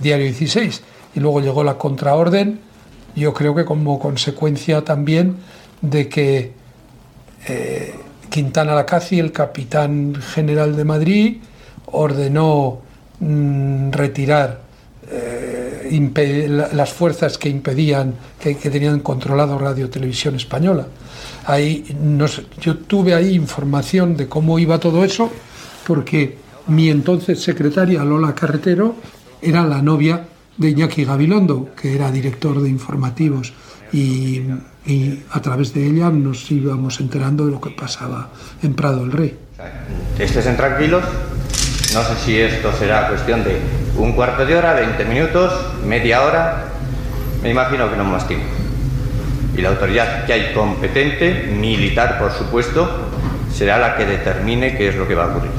Diario 0.00 0.26
16 0.26 0.82
y 1.14 1.20
luego 1.20 1.40
llegó 1.40 1.64
la 1.64 1.78
contraorden, 1.78 2.60
yo 3.14 3.34
creo 3.34 3.54
que 3.54 3.64
como 3.64 3.98
consecuencia 3.98 4.82
también 4.82 5.36
de 5.80 6.08
que 6.08 6.52
eh, 7.46 7.94
Quintana 8.30 8.74
Lacazi, 8.74 9.18
el 9.18 9.32
capitán 9.32 10.14
general 10.14 10.76
de 10.76 10.84
Madrid, 10.84 11.36
ordenó 11.86 12.80
mm, 13.20 13.90
retirar 13.90 14.60
eh, 15.10 15.61
las 15.98 16.92
fuerzas 16.92 17.38
que 17.38 17.48
impedían, 17.48 18.14
que, 18.40 18.54
tenían 18.54 19.00
controlado 19.00 19.58
Radio 19.58 19.90
Televisión 19.90 20.34
Española. 20.34 20.86
Ahí 21.46 21.84
nos, 22.00 22.42
yo 22.60 22.78
tuve 22.78 23.14
ahí 23.14 23.34
información 23.34 24.16
de 24.16 24.28
cómo 24.28 24.58
iba 24.58 24.78
todo 24.78 25.04
eso, 25.04 25.30
porque 25.86 26.38
mi 26.68 26.88
entonces 26.88 27.42
secretaria 27.42 28.04
Lola 28.04 28.34
Carretero 28.34 28.94
era 29.40 29.64
la 29.64 29.82
novia 29.82 30.24
de 30.56 30.70
Iñaki 30.70 31.04
Gabilondo, 31.04 31.70
que 31.74 31.94
era 31.94 32.10
director 32.10 32.60
de 32.60 32.68
informativos, 32.68 33.52
y, 33.92 34.42
a 35.30 35.40
través 35.40 35.74
de 35.74 35.86
ella 35.86 36.10
nos 36.10 36.50
íbamos 36.50 36.98
enterando 36.98 37.46
de 37.46 37.52
lo 37.52 37.60
que 37.60 37.70
pasaba 37.70 38.30
en 38.62 38.74
Prado 38.74 39.00
del 39.00 39.12
Rey. 39.12 39.38
Estén 40.18 40.56
tranquilos, 40.56 41.04
no 41.94 42.02
sé 42.02 42.16
si 42.24 42.40
esto 42.40 42.72
será 42.78 43.08
cuestión 43.08 43.44
de 43.44 43.58
un 43.96 44.12
cuarto 44.12 44.46
de 44.46 44.56
hora, 44.56 44.74
20 44.74 45.04
minutos, 45.04 45.52
media 45.84 46.22
hora, 46.22 46.64
me 47.42 47.50
imagino 47.50 47.90
que 47.90 47.96
no 47.96 48.04
más 48.04 48.26
tiempo. 48.26 48.46
Y 49.56 49.60
la 49.60 49.70
autoridad 49.70 50.24
que 50.24 50.32
hay 50.32 50.54
competente, 50.54 51.54
militar 51.54 52.18
por 52.18 52.32
supuesto, 52.32 52.88
será 53.52 53.78
la 53.78 53.96
que 53.96 54.06
determine 54.06 54.76
qué 54.76 54.88
es 54.88 54.96
lo 54.96 55.06
que 55.06 55.14
va 55.14 55.24
a 55.24 55.28
ocurrir. 55.28 55.50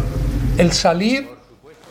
El 0.57 0.71
salir 0.71 1.29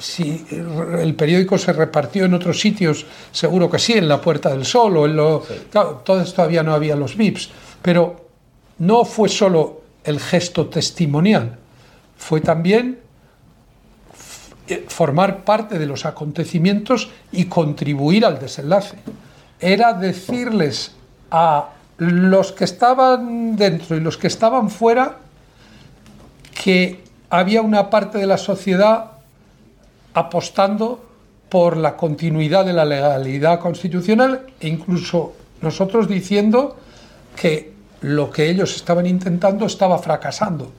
si 0.02 0.44
el 0.50 1.14
periódico 1.14 1.56
se 1.56 1.72
repartió 1.72 2.24
en 2.24 2.34
otros 2.34 2.58
sitios, 2.58 3.06
seguro 3.30 3.70
que 3.70 3.78
sí, 3.78 3.92
en 3.92 4.08
la 4.08 4.20
Puerta 4.20 4.50
del 4.50 4.64
Sol 4.64 4.96
o 4.96 5.06
en 5.06 5.14
lo... 5.14 5.44
Sí. 5.46 5.54
Claro, 5.70 5.98
entonces 5.98 6.34
todavía 6.34 6.64
no 6.64 6.74
había 6.74 6.96
los 6.96 7.16
VIPs, 7.16 7.50
pero 7.80 8.26
no 8.78 9.04
fue 9.04 9.28
solo 9.28 9.82
el 10.02 10.18
gesto 10.18 10.66
testimonial, 10.66 11.56
fue 12.16 12.40
también 12.40 13.01
formar 14.88 15.44
parte 15.44 15.78
de 15.78 15.86
los 15.86 16.06
acontecimientos 16.06 17.10
y 17.32 17.46
contribuir 17.46 18.24
al 18.24 18.38
desenlace. 18.38 18.96
Era 19.60 19.92
decirles 19.92 20.92
a 21.30 21.70
los 21.98 22.52
que 22.52 22.64
estaban 22.64 23.56
dentro 23.56 23.96
y 23.96 24.00
los 24.00 24.16
que 24.16 24.26
estaban 24.26 24.70
fuera, 24.70 25.18
que 26.62 27.02
había 27.30 27.62
una 27.62 27.90
parte 27.90 28.18
de 28.18 28.26
la 28.26 28.38
sociedad 28.38 29.12
apostando 30.14 31.04
por 31.48 31.76
la 31.76 31.96
continuidad 31.96 32.64
de 32.64 32.72
la 32.72 32.84
legalidad 32.84 33.60
constitucional 33.60 34.46
e 34.60 34.68
incluso 34.68 35.34
nosotros 35.60 36.08
diciendo 36.08 36.76
que 37.36 37.72
lo 38.00 38.30
que 38.30 38.50
ellos 38.50 38.74
estaban 38.76 39.06
intentando 39.06 39.66
estaba 39.66 39.98
fracasando. 39.98 40.72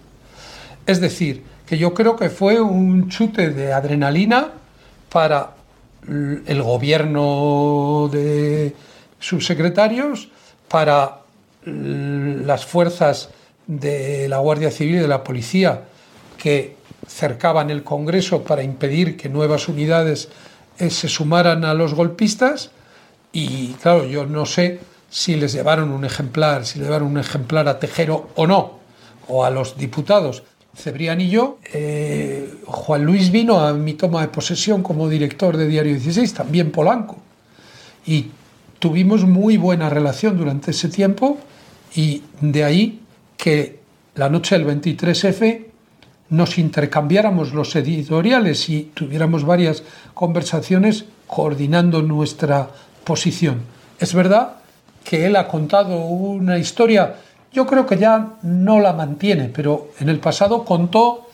Es 0.86 1.00
decir, 1.00 1.44
que 1.74 1.80
yo 1.80 1.96
creo 1.96 2.16
que 2.16 2.30
fue 2.30 2.62
un 2.62 3.10
chute 3.10 3.50
de 3.50 3.74
adrenalina 3.74 4.52
para 5.10 5.56
el 6.08 6.62
gobierno 6.62 8.12
de 8.12 8.76
subsecretarios, 9.18 10.30
para 10.68 11.22
las 11.66 12.64
fuerzas 12.64 13.30
de 13.66 14.30
la 14.30 14.38
Guardia 14.38 14.70
Civil 14.70 14.98
y 14.98 15.00
de 15.00 15.08
la 15.08 15.24
Policía 15.24 15.86
que 16.38 16.76
cercaban 17.08 17.72
el 17.72 17.84
Congreso 17.84 18.44
para 18.44 18.62
impedir 18.62 19.18
que 19.18 19.28
nuevas 19.28 19.68
unidades 19.68 20.30
eh, 20.78 20.92
se 20.92 21.10
sumaran 21.10 21.66
a 21.66 21.74
los 21.74 21.96
golpistas 21.96 22.70
y 23.32 23.70
claro, 23.82 24.06
yo 24.06 24.28
no 24.28 24.46
sé 24.46 24.80
si 25.10 25.38
les 25.38 25.54
llevaron 25.54 25.92
un 25.92 26.06
ejemplar, 26.06 26.68
si 26.68 26.78
le 26.78 26.86
llevaron 26.86 27.08
un 27.08 27.18
ejemplar 27.18 27.68
a 27.68 27.80
Tejero 27.80 28.30
o 28.36 28.46
no, 28.46 28.78
o 29.28 29.44
a 29.44 29.50
los 29.50 29.76
diputados. 29.76 30.44
Cebrián 30.76 31.22
y 31.22 31.30
yo, 31.30 31.60
eh, 31.74 32.54
Juan 32.66 33.06
Luis 33.06 33.32
vino 33.32 33.60
a 33.60 33.74
mi 33.74 33.94
toma 33.94 34.22
de 34.22 34.28
posesión 34.30 34.82
como 34.82 35.08
director 35.08 35.56
de 35.56 35.68
Diario 35.68 35.94
16, 35.94 36.34
también 36.34 36.72
Polanco, 36.72 37.18
y 38.06 38.28
tuvimos 38.80 39.24
muy 39.24 39.58
buena 39.58 39.90
relación 39.90 40.38
durante 40.38 40.72
ese 40.72 40.90
tiempo 40.90 41.38
y 41.96 42.24
de 42.42 42.64
ahí 42.64 43.02
que 43.38 43.80
la 44.16 44.30
noche 44.30 44.58
del 44.58 44.68
23F 44.68 45.66
nos 46.30 46.58
intercambiáramos 46.58 47.54
los 47.54 47.76
editoriales 47.76 48.68
y 48.70 48.92
tuviéramos 48.94 49.46
varias 49.46 49.84
conversaciones 50.14 51.06
coordinando 51.28 52.02
nuestra 52.02 52.70
posición. 53.04 53.62
Es 54.00 54.14
verdad 54.14 54.56
que 55.04 55.26
él 55.26 55.36
ha 55.36 55.48
contado 55.48 55.98
una 55.98 56.58
historia, 56.58 57.16
yo 57.54 57.66
creo 57.66 57.86
que 57.86 57.98
ya 57.98 58.34
no 58.42 58.80
la 58.80 58.94
mantiene, 58.94 59.50
pero 59.54 59.90
en 60.00 60.10
el 60.10 60.20
pasado 60.20 60.66
contó 60.66 61.28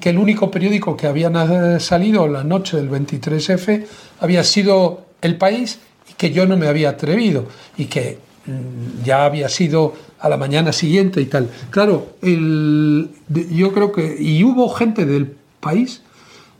que 0.00 0.10
el 0.10 0.18
único 0.18 0.50
periódico 0.50 0.96
que 0.96 1.06
había 1.06 1.78
salido 1.80 2.26
la 2.28 2.44
noche 2.44 2.76
del 2.76 2.90
23F 2.90 3.86
había 4.20 4.42
sido 4.42 5.06
El 5.20 5.36
País 5.36 5.78
y 6.10 6.14
que 6.14 6.30
yo 6.32 6.46
no 6.46 6.56
me 6.56 6.68
había 6.68 6.90
atrevido 6.90 7.46
y 7.76 7.86
que 7.86 8.18
mm, 8.46 9.04
ya 9.04 9.24
había 9.24 9.48
sido 9.48 9.94
a 10.18 10.28
la 10.28 10.36
mañana 10.36 10.72
siguiente 10.72 11.20
y 11.20 11.26
tal. 11.26 11.50
Claro, 11.70 12.14
el, 12.22 13.10
yo 13.28 13.72
creo 13.72 13.92
que, 13.92 14.16
y 14.18 14.42
hubo 14.44 14.68
gente 14.70 15.04
del 15.04 15.36
país, 15.60 16.02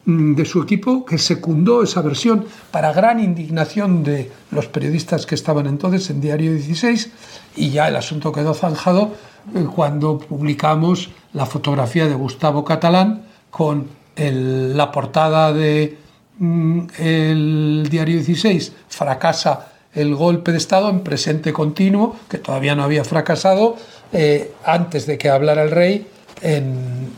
de 0.07 0.45
su 0.45 0.62
equipo, 0.62 1.05
que 1.05 1.19
secundó 1.19 1.83
esa 1.83 2.01
versión 2.01 2.45
para 2.71 2.92
gran 2.92 3.19
indignación 3.19 4.05
de 4.05 4.31
los 4.53 4.66
periodistas 4.66 5.27
que 5.27 5.35
estaban 5.35 5.66
entonces 5.66 6.09
en 6.11 6.21
Diario 6.21 6.53
16 6.53 7.11
y 7.57 7.71
ya 7.71 7.88
el 7.88 7.97
asunto 7.97 8.31
quedó 8.31 8.55
zanjado 8.55 9.14
eh, 9.55 9.66
cuando 9.75 10.19
publicamos 10.19 11.11
la 11.33 11.45
fotografía 11.45 12.07
de 12.07 12.14
Gustavo 12.14 12.64
Catalán 12.64 13.25
con 13.51 13.88
la 14.16 14.92
portada 14.92 15.53
de 15.53 15.99
mm, 16.38 16.81
el 16.99 17.88
Diario 17.90 18.14
16 18.14 18.73
fracasa 18.88 19.73
el 19.92 20.14
golpe 20.14 20.53
de 20.53 20.59
Estado 20.59 20.90
en 20.90 21.01
presente 21.01 21.53
continuo, 21.53 22.16
que 22.29 22.38
todavía 22.38 22.75
no 22.77 22.85
había 22.85 23.03
fracasado, 23.03 23.77
eh, 24.12 24.53
antes 24.64 25.07
de 25.07 25.19
que 25.19 25.31
hablara 25.31 25.62
el 25.62 25.71
rey 25.71 26.07
en, 26.42 27.11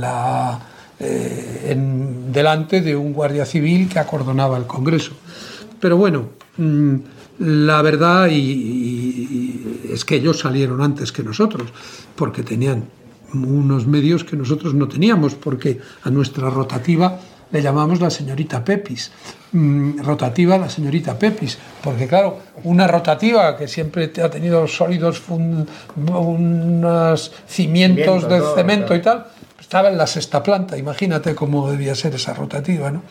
la, 0.00 0.60
eh, 0.98 1.68
en, 1.70 2.32
delante 2.32 2.80
de 2.80 2.96
un 2.96 3.12
guardia 3.12 3.44
civil 3.44 3.88
que 3.88 3.98
acordonaba 3.98 4.56
el 4.56 4.66
Congreso. 4.66 5.12
Pero 5.80 5.96
bueno, 5.96 6.30
mm, 6.56 6.96
la 7.38 7.82
verdad 7.82 8.28
y, 8.30 9.82
es 9.92 10.04
que 10.04 10.16
ellos 10.16 10.38
salieron 10.38 10.80
antes 10.80 11.12
que 11.12 11.22
nosotros, 11.22 11.70
porque 12.14 12.42
tenían 12.42 12.84
unos 13.34 13.86
medios 13.86 14.24
que 14.24 14.36
nosotros 14.36 14.72
no 14.74 14.88
teníamos, 14.88 15.34
porque 15.34 15.80
a 16.04 16.10
nuestra 16.10 16.48
rotativa 16.48 17.20
le 17.50 17.62
llamamos 17.62 18.00
la 18.00 18.10
señorita 18.10 18.64
Pepis. 18.64 19.12
Mm, 19.52 20.02
rotativa 20.02 20.58
la 20.58 20.68
señorita 20.68 21.18
Pepis, 21.18 21.58
porque 21.82 22.08
claro, 22.08 22.38
una 22.64 22.86
rotativa 22.86 23.56
que 23.56 23.68
siempre 23.68 24.10
ha 24.22 24.30
tenido 24.30 24.66
sólidos 24.66 25.22
unos 25.96 27.32
cimientos 27.46 28.28
de 28.28 28.42
cemento 28.54 28.94
y 28.94 29.02
tal, 29.02 29.26
estaba 29.66 29.88
en 29.88 29.98
la 29.98 30.06
sexta 30.06 30.44
planta, 30.44 30.78
imagínate 30.78 31.34
cómo 31.34 31.68
debía 31.68 31.96
ser 31.96 32.14
esa 32.14 32.32
rotativa, 32.32 32.88
¿no? 32.92 33.02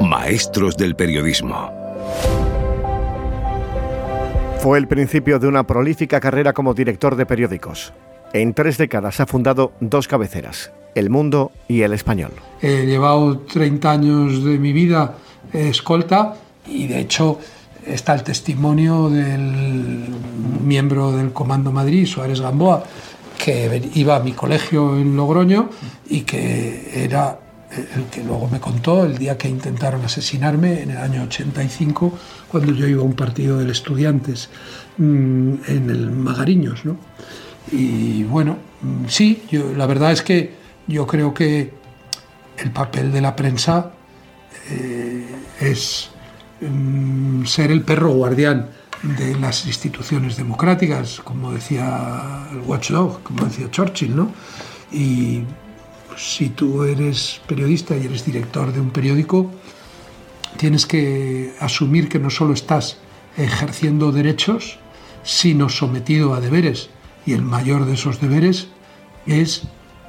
Maestros 0.00 0.78
del 0.78 0.96
periodismo. 0.96 1.70
Fue 4.60 4.78
el 4.78 4.88
principio 4.88 5.38
de 5.38 5.48
una 5.48 5.66
prolífica 5.66 6.18
carrera 6.18 6.54
como 6.54 6.72
director 6.72 7.14
de 7.14 7.26
periódicos. 7.26 7.92
En 8.32 8.54
tres 8.54 8.78
décadas 8.78 9.20
ha 9.20 9.26
fundado 9.26 9.72
dos 9.80 10.08
cabeceras, 10.08 10.72
El 10.94 11.10
Mundo 11.10 11.52
y 11.68 11.82
El 11.82 11.92
Español. 11.92 12.32
He 12.62 12.86
llevado 12.86 13.40
30 13.40 13.90
años 13.90 14.42
de 14.42 14.58
mi 14.58 14.72
vida 14.72 15.16
escolta 15.52 16.36
y 16.66 16.86
de 16.86 17.00
hecho 17.00 17.38
está 17.86 18.14
el 18.14 18.22
testimonio 18.22 19.08
del 19.08 20.06
miembro 20.64 21.12
del 21.12 21.32
Comando 21.32 21.72
Madrid, 21.72 22.06
Suárez 22.06 22.40
Gamboa, 22.40 22.84
que 23.38 23.90
iba 23.94 24.16
a 24.16 24.20
mi 24.20 24.32
colegio 24.32 24.96
en 24.96 25.16
Logroño 25.16 25.68
y 26.08 26.20
que 26.20 27.04
era 27.04 27.38
el 27.96 28.04
que 28.04 28.22
luego 28.22 28.48
me 28.48 28.60
contó 28.60 29.04
el 29.04 29.16
día 29.16 29.38
que 29.38 29.48
intentaron 29.48 30.04
asesinarme 30.04 30.82
en 30.82 30.90
el 30.90 30.98
año 30.98 31.22
85, 31.22 32.18
cuando 32.48 32.72
yo 32.72 32.86
iba 32.86 33.02
a 33.02 33.04
un 33.04 33.14
partido 33.14 33.58
de 33.58 33.70
estudiantes 33.70 34.50
mm, 34.98 35.54
en 35.68 35.90
el 35.90 36.10
Magariños. 36.10 36.84
¿no? 36.84 36.96
Y 37.70 38.24
bueno, 38.24 38.58
mm, 38.82 39.06
sí, 39.08 39.42
la 39.76 39.86
verdad 39.86 40.12
es 40.12 40.22
que 40.22 40.54
yo 40.86 41.06
creo 41.06 41.32
que 41.32 41.72
el 42.58 42.70
papel 42.70 43.12
de 43.12 43.20
la 43.20 43.34
prensa 43.34 43.92
eh, 44.70 45.26
es 45.60 46.10
ser 47.44 47.70
el 47.70 47.82
perro 47.82 48.10
guardián 48.10 48.68
de 49.02 49.36
las 49.38 49.66
instituciones 49.66 50.36
democráticas, 50.36 51.20
como 51.24 51.52
decía 51.52 52.46
el 52.52 52.60
Watchdog, 52.60 53.22
como 53.22 53.44
decía 53.44 53.70
Churchill, 53.70 54.14
¿no? 54.14 54.30
Y 54.92 55.42
si 56.16 56.50
tú 56.50 56.84
eres 56.84 57.40
periodista 57.46 57.96
y 57.96 58.06
eres 58.06 58.24
director 58.24 58.72
de 58.72 58.80
un 58.80 58.90
periódico, 58.90 59.50
tienes 60.56 60.86
que 60.86 61.54
asumir 61.58 62.08
que 62.08 62.18
no 62.18 62.30
solo 62.30 62.54
estás 62.54 62.98
ejerciendo 63.36 64.12
derechos, 64.12 64.78
sino 65.24 65.68
sometido 65.68 66.34
a 66.34 66.40
deberes. 66.40 66.90
Y 67.26 67.32
el 67.32 67.42
mayor 67.42 67.86
de 67.86 67.94
esos 67.94 68.20
deberes 68.20 68.68
es 69.26 69.62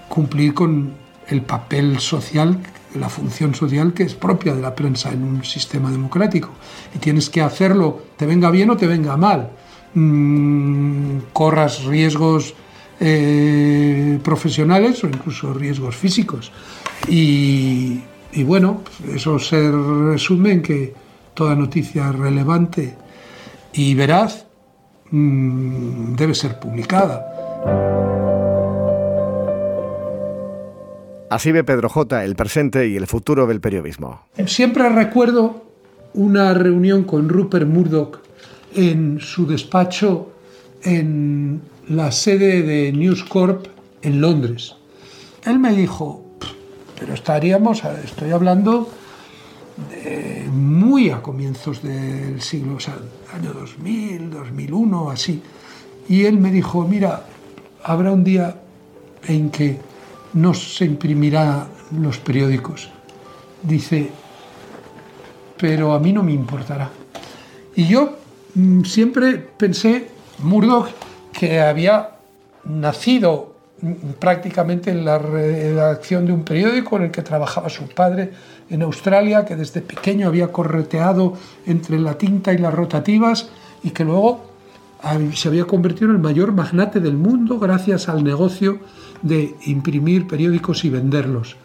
cumplir 0.10 0.54
con 0.54 0.94
el 1.28 1.42
papel 1.42 2.00
social, 2.00 2.60
la 2.96 3.10
función 3.10 3.56
social 3.56 3.94
que 3.94 4.04
es 4.04 4.14
propia 4.16 4.54
de 4.54 4.62
la 4.62 4.76
prensa 4.76 5.12
en 5.12 5.24
un 5.24 5.44
sistema 5.44 5.92
democrático. 5.92 6.50
Y 6.96 7.00
tienes 7.00 7.30
que 7.30 7.42
hacerlo, 7.42 8.02
te 8.18 8.26
venga 8.26 8.52
bien 8.52 8.70
o 8.70 8.78
te 8.78 8.88
venga 8.88 9.18
mal. 9.18 9.50
Mm, 9.96 11.18
corras 11.34 11.84
riesgos 11.84 12.56
eh, 13.00 14.20
profesionales 14.24 15.04
o 15.04 15.08
incluso 15.08 15.54
riesgos 15.54 15.96
físicos. 15.96 16.52
Y, 17.08 18.02
bueno, 18.46 18.82
eso 19.14 19.38
se 19.40 19.72
resume 19.72 20.54
en 20.54 20.62
que 20.62 20.94
toda 21.34 21.56
noticia 21.56 22.12
relevante 22.12 22.96
y 23.74 23.94
veraz 23.96 24.46
mm, 25.12 26.16
debe 26.16 26.34
ser 26.34 26.60
publicada. 26.60 28.23
Así 31.34 31.52
ve 31.52 31.64
Pedro 31.64 31.90
J. 31.90 32.24
el 32.26 32.36
presente 32.36 32.88
y 32.88 32.96
el 32.96 33.08
futuro 33.08 33.48
del 33.48 33.60
periodismo. 33.60 34.22
Siempre 34.46 34.88
recuerdo 34.90 35.64
una 36.14 36.54
reunión 36.54 37.06
con 37.06 37.28
Rupert 37.28 37.68
Murdoch 37.68 38.20
en 38.76 39.20
su 39.20 39.48
despacho 39.48 40.32
en 40.84 41.60
la 41.90 42.12
sede 42.12 42.62
de 42.62 42.92
News 42.92 43.24
Corp 43.24 43.66
en 44.04 44.22
Londres. 44.22 44.76
Él 45.44 45.58
me 45.58 45.74
dijo, 45.74 46.24
pero 47.00 47.16
estaríamos, 47.16 47.84
estoy 47.84 48.30
hablando 48.30 48.92
muy 50.52 51.10
a 51.10 51.24
comienzos 51.24 51.82
del 51.82 52.42
siglo, 52.42 52.76
o 52.76 53.36
año 53.36 53.54
2000, 53.54 54.30
2001, 54.30 55.10
así. 55.10 55.42
Y 56.08 56.26
él 56.26 56.38
me 56.38 56.52
dijo, 56.52 56.88
mira, 56.88 57.26
habrá 57.84 58.12
un 58.12 58.24
día 58.24 58.62
en 59.28 59.50
que 59.50 59.93
no 60.34 60.54
se 60.54 60.86
imprimirá 60.86 61.68
los 61.92 62.18
periódicos, 62.18 62.90
dice, 63.62 64.10
pero 65.58 65.94
a 65.94 66.00
mí 66.00 66.12
no 66.12 66.24
me 66.24 66.34
importará. 66.34 66.90
Y 67.76 67.88
yo 67.88 68.18
mm, 68.56 68.84
siempre 68.84 69.38
pensé, 69.38 70.10
Murdoch, 70.40 70.90
que 71.32 71.62
había 71.62 72.10
nacido 72.66 73.56
mm, 73.82 74.14
prácticamente 74.20 74.92
en 74.92 75.06
la 75.06 75.18
redacción 75.18 76.26
de 76.26 76.34
un 76.34 76.44
periódico 76.44 76.98
en 76.98 77.04
el 77.04 77.12
que 77.12 77.22
trabajaba 77.22 77.70
su 77.70 77.88
padre 77.88 78.32
en 78.70 78.82
Australia, 78.82 79.46
que 79.46 79.56
desde 79.56 79.82
pequeño 79.82 80.28
había 80.28 80.52
correteado 80.52 81.34
entre 81.66 82.00
la 82.00 82.18
tinta 82.18 82.54
y 82.54 82.58
las 82.58 82.74
rotativas 82.74 83.50
y 83.84 83.92
que 83.92 84.04
luego 84.04 84.53
se 85.34 85.48
había 85.48 85.66
convertido 85.66 86.10
en 86.10 86.16
el 86.16 86.22
mayor 86.22 86.54
magnate 86.54 87.00
del 87.00 87.18
mundo 87.18 87.60
gracias 87.60 88.08
al 88.08 88.24
negocio 88.24 88.80
de 89.22 89.56
imprimir 89.66 90.28
periódicos 90.28 90.86
y 90.86 90.90
venderlos. 90.90 91.56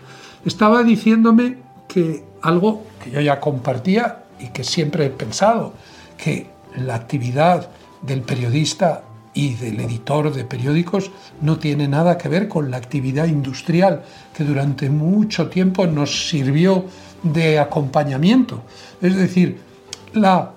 Estaba 0.44 0.83
diciéndome 0.83 1.59
que 1.87 2.24
algo 2.42 2.85
que 3.03 3.11
yo 3.11 3.20
ya 3.20 3.40
compartía 3.40 4.24
y 4.40 4.48
que 4.48 4.64
siempre 4.64 5.07
he 5.07 5.11
pensado, 5.11 5.74
que 6.16 6.48
la 6.77 6.94
actividad 6.94 7.70
del 8.03 8.22
periodista 8.22 9.03
y 9.35 9.55
del 9.55 9.81
editor 9.81 10.33
de 10.33 10.44
periódicos 10.44 11.11
no 11.40 11.59
tiene 11.59 11.87
nada 11.87 12.18
que 12.18 12.29
ver 12.29 12.48
con 12.48 12.70
la 12.70 12.77
actividad 12.77 13.27
industrial 13.27 14.03
que 14.37 14.44
durante 14.44 14.90
mucho 14.90 15.48
tiempo 15.48 15.87
nos 15.87 16.29
sirvió 16.29 16.85
de 17.22 17.59
acompañamiento. 17.59 18.62
Es 19.01 19.16
decir, 19.16 19.61
la 20.12 20.53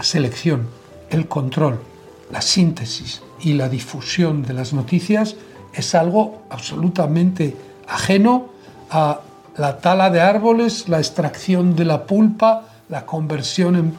selección, 0.00 0.68
el 1.10 1.28
control, 1.28 1.80
la 2.30 2.40
síntesis 2.40 3.22
y 3.40 3.54
la 3.54 3.68
difusión 3.68 4.42
de 4.42 4.54
las 4.54 4.72
noticias 4.72 5.36
es 5.72 5.94
algo 5.94 6.42
absolutamente 6.50 7.56
ajeno 7.88 8.46
a 8.90 9.20
la 9.56 9.78
tala 9.78 10.10
de 10.10 10.20
árboles, 10.20 10.88
la 10.88 10.98
extracción 10.98 11.76
de 11.76 11.84
la 11.84 12.04
pulpa, 12.04 12.68
la 12.88 13.06
conversión 13.06 13.76
en 13.76 13.92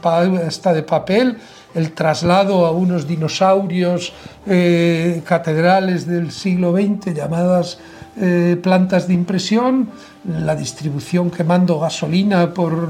de 0.73 0.83
papel, 0.83 1.37
el 1.73 1.91
traslado 1.91 2.65
a 2.65 2.71
unos 2.71 3.07
dinosaurios 3.07 4.13
eh, 4.45 5.21
catedrales 5.25 6.05
del 6.07 6.31
siglo 6.31 6.73
XX 6.73 7.13
llamadas 7.13 7.79
eh, 8.17 8.57
plantas 8.61 9.07
de 9.07 9.13
impresión, 9.13 9.89
la 10.23 10.55
distribución 10.55 11.29
quemando 11.29 11.79
gasolina 11.79 12.53
por 12.53 12.89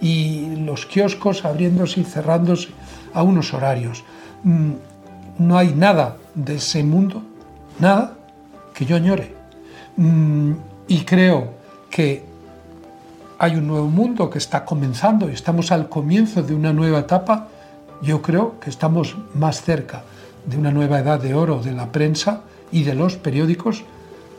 y 0.00 0.56
los 0.56 0.86
kioscos 0.86 1.44
abriéndose 1.44 2.00
y 2.00 2.04
cerrándose 2.04 2.68
a 3.12 3.22
unos 3.22 3.54
horarios. 3.54 4.02
Mm, 4.44 4.72
no 5.38 5.58
hay 5.58 5.74
nada 5.74 6.16
de 6.34 6.56
ese 6.56 6.82
mundo, 6.84 7.22
nada 7.80 8.16
que 8.72 8.84
yo 8.84 8.96
añore. 8.96 9.34
Mm, 9.96 10.52
y 10.88 11.04
creo 11.04 11.48
que 11.90 12.22
hay 13.38 13.56
un 13.56 13.66
nuevo 13.66 13.88
mundo 13.88 14.30
que 14.30 14.38
está 14.38 14.64
comenzando 14.64 15.28
y 15.28 15.32
estamos 15.32 15.72
al 15.72 15.88
comienzo 15.88 16.42
de 16.42 16.54
una 16.54 16.72
nueva 16.72 17.00
etapa 17.00 17.48
yo 18.02 18.22
creo 18.22 18.60
que 18.60 18.70
estamos 18.70 19.16
más 19.34 19.62
cerca 19.62 20.02
de 20.46 20.58
una 20.58 20.70
nueva 20.70 20.98
edad 20.98 21.20
de 21.20 21.34
oro 21.34 21.62
de 21.62 21.72
la 21.72 21.90
prensa 21.90 22.42
y 22.70 22.82
de 22.82 22.94
los 22.94 23.16
periódicos, 23.16 23.84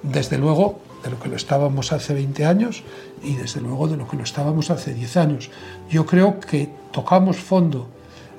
desde 0.04 0.38
luego 0.38 0.80
de 1.04 1.10
lo 1.10 1.20
que 1.20 1.30
lo 1.30 1.36
estábamos 1.36 1.92
hace 1.92 2.14
20 2.14 2.46
años 2.46 2.84
y 3.24 3.36
desde 3.36 3.62
luego 3.62 3.88
de 3.88 3.98
lo 3.98 4.08
que 4.08 4.18
lo 4.18 4.24
estábamos 4.24 4.70
hace 4.70 4.94
10 4.94 5.18
años. 5.18 5.50
Yo 5.90 6.06
creo 6.06 6.40
que 6.40 6.70
tocamos 6.92 7.38
fondo 7.38 7.88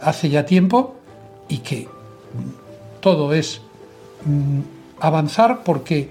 hace 0.00 0.28
ya 0.28 0.46
tiempo 0.46 0.94
y 1.48 1.58
que 1.58 1.88
todo 3.00 3.32
es 3.32 3.60
mm, 4.24 4.60
avanzar 5.00 5.62
porque 5.64 6.10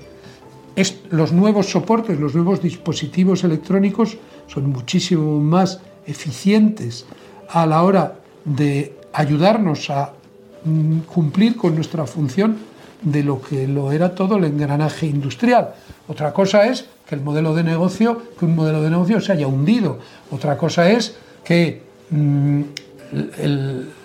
los 1.10 1.32
nuevos 1.32 1.70
soportes, 1.70 2.20
los 2.20 2.36
nuevos 2.36 2.62
dispositivos 2.62 3.44
electrónicos 3.44 4.18
son 4.48 4.70
muchísimo 4.70 5.40
más 5.40 5.80
eficientes 6.06 7.06
a 7.50 7.66
la 7.66 7.84
hora 7.84 8.20
de 8.44 8.94
ayudarnos 9.14 9.90
a 9.90 10.14
mm, 10.64 11.00
cumplir 11.00 11.56
con 11.56 11.76
nuestra 11.76 12.06
función 12.06 12.58
de 13.02 13.24
lo 13.24 13.42
que 13.42 13.68
lo 13.68 13.92
era 13.92 14.16
todo 14.16 14.38
el 14.38 14.46
engranaje 14.46 15.06
industrial. 15.06 15.76
Otra 16.08 16.34
cosa 16.34 16.68
es 16.68 16.86
que 17.08 17.16
el 17.16 17.22
modelo 17.22 17.54
de 17.54 17.64
negocio, 17.64 18.22
que 18.38 18.46
un 18.46 18.56
modelo 18.56 18.82
de 18.82 18.90
negocio 18.90 19.22
se 19.22 19.32
haya 19.32 19.48
hundido. 19.48 20.00
Otra 20.32 20.58
cosa 20.58 20.90
es 20.90 21.16
que 21.44 21.84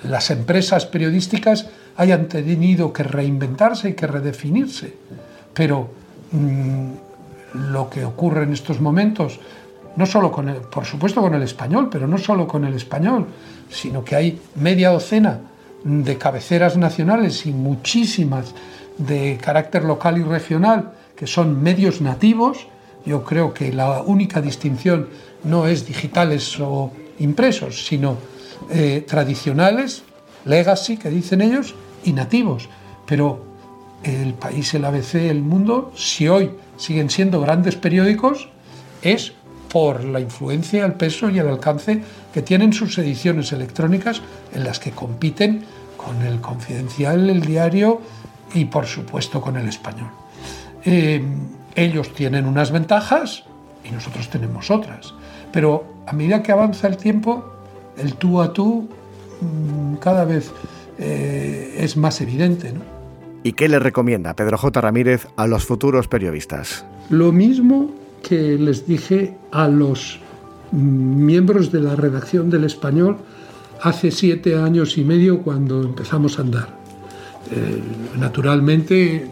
las 0.05 0.31
empresas 0.31 0.87
periodísticas 0.87 1.67
hayan 1.97 2.29
tenido 2.29 2.93
que 2.93 3.03
reinventarse 3.03 3.91
y 3.91 3.95
que 3.95 4.07
redefinirse. 4.07 4.95
Pero 5.53 5.91
mm, 6.33 6.91
lo 7.73 7.91
que 7.91 8.05
ocurre 8.05 8.45
en 8.45 8.53
estos 8.53 8.81
momentos, 8.81 9.41
no 9.97 10.07
solo 10.07 10.31
con 10.31 10.55
por 10.71 10.85
supuesto 10.85 11.21
con 11.21 11.35
el 11.35 11.43
español, 11.43 11.89
pero 11.91 12.07
no 12.07 12.19
solo 12.19 12.47
con 12.47 12.65
el 12.65 12.75
español, 12.75 13.27
sino 13.69 14.05
que 14.05 14.17
hay 14.17 14.41
media 14.57 14.91
docena 14.91 15.41
de 15.85 16.19
cabeceras 16.19 16.77
nacionales 16.77 17.47
y 17.47 17.53
muchísimas 17.53 18.55
de 18.99 19.39
carácter 19.41 19.85
local 19.85 20.19
y 20.19 20.23
regional 20.23 20.93
que 21.17 21.27
son 21.27 21.63
medios 21.63 22.01
nativos. 22.01 22.67
Yo 23.05 23.25
creo 23.25 23.53
que 23.53 23.73
la 23.73 24.03
única 24.03 24.41
distinción 24.41 25.09
no 25.45 25.67
es 25.67 25.87
digitales 25.87 26.59
o 26.61 26.93
impresos, 27.19 27.87
sino 27.87 28.17
eh, 28.71 29.05
tradicionales, 29.07 30.03
legacy, 30.45 30.97
que 30.97 31.11
dicen 31.11 31.41
ellos, 31.41 31.75
y 32.05 32.13
nativos. 32.13 32.69
Pero 33.07 33.45
el 34.03 34.35
país, 34.35 34.73
el 34.75 34.85
ABC, 34.85 35.15
el 35.15 35.43
mundo, 35.43 35.93
si 35.97 36.29
hoy 36.29 36.53
siguen 36.77 37.11
siendo 37.11 37.41
grandes 37.41 37.77
periódicos, 37.77 38.49
es 39.03 39.33
por 39.71 40.05
la 40.05 40.21
influencia, 40.21 40.85
el 40.85 40.95
peso 40.95 41.31
y 41.31 41.39
el 41.39 41.49
alcance 41.49 42.03
que 42.35 42.43
tienen 42.43 42.73
sus 42.73 42.99
ediciones 42.99 43.53
electrónicas 43.53 44.21
en 44.53 44.65
las 44.65 44.81
que 44.81 44.91
compiten 44.91 45.65
con 45.97 46.23
el 46.23 46.41
confidencial, 46.41 47.31
el 47.31 47.43
diario 47.43 48.01
y 48.55 48.65
por 48.65 48.87
supuesto 48.87 49.41
con 49.41 49.57
el 49.57 49.69
español. 49.69 50.11
Eh, 50.85 51.23
ellos 51.75 52.13
tienen 52.15 52.47
unas 52.47 52.73
ventajas 52.73 53.45
y 53.85 53.93
nosotros 53.93 54.29
tenemos 54.29 54.71
otras, 54.71 55.15
pero 55.53 55.85
a 56.07 56.13
medida 56.13 56.43
que 56.43 56.53
avanza 56.53 56.89
el 56.89 56.97
tiempo, 56.97 57.60
el 57.97 58.15
tú 58.15 58.41
a 58.41 58.53
tú 58.53 58.89
mm, 59.41 59.97
cada 59.97 60.25
vez 60.25 60.51
eh, 60.99 61.77
es 61.79 61.97
más 61.97 62.21
evidente. 62.21 62.73
¿Y 63.43 63.53
qué 63.53 63.69
le 63.69 63.79
recomienda 63.79 64.35
Pedro 64.35 64.59
J. 64.59 64.81
Ramírez 64.81 65.27
a 65.37 65.47
los 65.47 65.65
futuros 65.65 66.09
periodistas? 66.09 66.85
Lo 67.09 67.33
mismo 67.33 67.91
que 68.23 68.59
les 68.59 68.87
dije 68.87 69.35
a 69.51 69.67
los 69.69 70.21
miembros 70.73 71.73
de 71.73 71.81
la 71.81 71.97
redacción 71.97 72.51
del 72.51 72.65
español 72.65 73.17
hace 73.83 74.11
siete 74.11 74.57
años 74.57 74.99
y 74.99 75.05
medio 75.05 75.43
cuando 75.43 75.83
empezamos 75.83 76.39
a 76.39 76.43
andar. 76.43 76.69
Eh, 77.51 77.81
naturalmente 78.19 79.27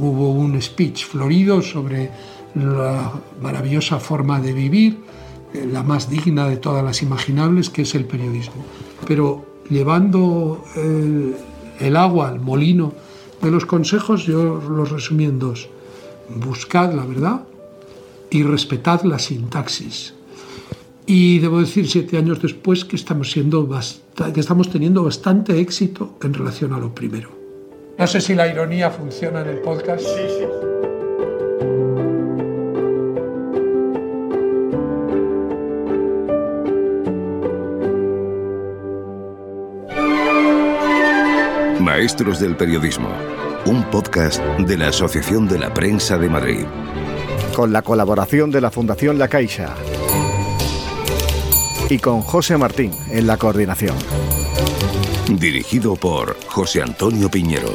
hubo 0.00 0.32
un 0.32 0.60
speech 0.60 1.04
florido 1.04 1.60
sobre 1.60 2.10
la 2.54 3.12
maravillosa 3.40 3.98
forma 4.00 4.40
de 4.40 4.52
vivir, 4.52 4.98
la 5.54 5.82
más 5.82 6.10
digna 6.10 6.48
de 6.48 6.56
todas 6.56 6.84
las 6.84 7.02
imaginables, 7.02 7.70
que 7.70 7.82
es 7.82 7.94
el 7.94 8.04
periodismo. 8.04 8.64
Pero 9.06 9.44
llevando 9.70 10.64
el, 10.76 11.36
el 11.80 11.96
agua 11.96 12.28
al 12.28 12.40
molino 12.40 12.92
de 13.42 13.50
los 13.50 13.66
consejos, 13.66 14.24
yo 14.24 14.60
los 14.68 14.90
resumí 14.90 15.24
en 15.24 15.38
dos. 15.38 15.68
Buscad 16.28 16.92
la 16.92 17.04
verdad, 17.04 17.42
y 18.30 18.42
respetad 18.42 19.02
la 19.02 19.18
sintaxis. 19.18 20.14
Y 21.06 21.38
debo 21.38 21.60
decir 21.60 21.88
siete 21.88 22.18
años 22.18 22.42
después 22.42 22.84
que 22.84 22.96
estamos, 22.96 23.30
siendo 23.30 23.68
que 24.34 24.40
estamos 24.40 24.70
teniendo 24.70 25.02
bastante 25.02 25.58
éxito 25.58 26.18
en 26.22 26.34
relación 26.34 26.74
a 26.74 26.78
lo 26.78 26.94
primero. 26.94 27.30
No 27.98 28.06
sé 28.06 28.20
si 28.20 28.34
la 28.34 28.46
ironía 28.46 28.90
funciona 28.90 29.40
en 29.40 29.48
el 29.48 29.58
podcast. 29.60 30.02
Sí, 30.02 30.22
sí. 30.38 30.67
Maestros 42.08 42.40
del 42.40 42.56
Periodismo, 42.56 43.10
un 43.66 43.84
podcast 43.90 44.42
de 44.60 44.78
la 44.78 44.88
Asociación 44.88 45.46
de 45.46 45.58
la 45.58 45.74
Prensa 45.74 46.16
de 46.16 46.30
Madrid 46.30 46.64
con 47.54 47.70
la 47.70 47.82
colaboración 47.82 48.50
de 48.50 48.62
la 48.62 48.70
Fundación 48.70 49.18
La 49.18 49.28
Caixa 49.28 49.74
y 51.90 51.98
con 51.98 52.22
José 52.22 52.56
Martín 52.56 52.92
en 53.10 53.26
la 53.26 53.36
coordinación. 53.36 53.94
Dirigido 55.28 55.96
por 55.96 56.38
José 56.46 56.80
Antonio 56.80 57.30
Piñero. 57.30 57.74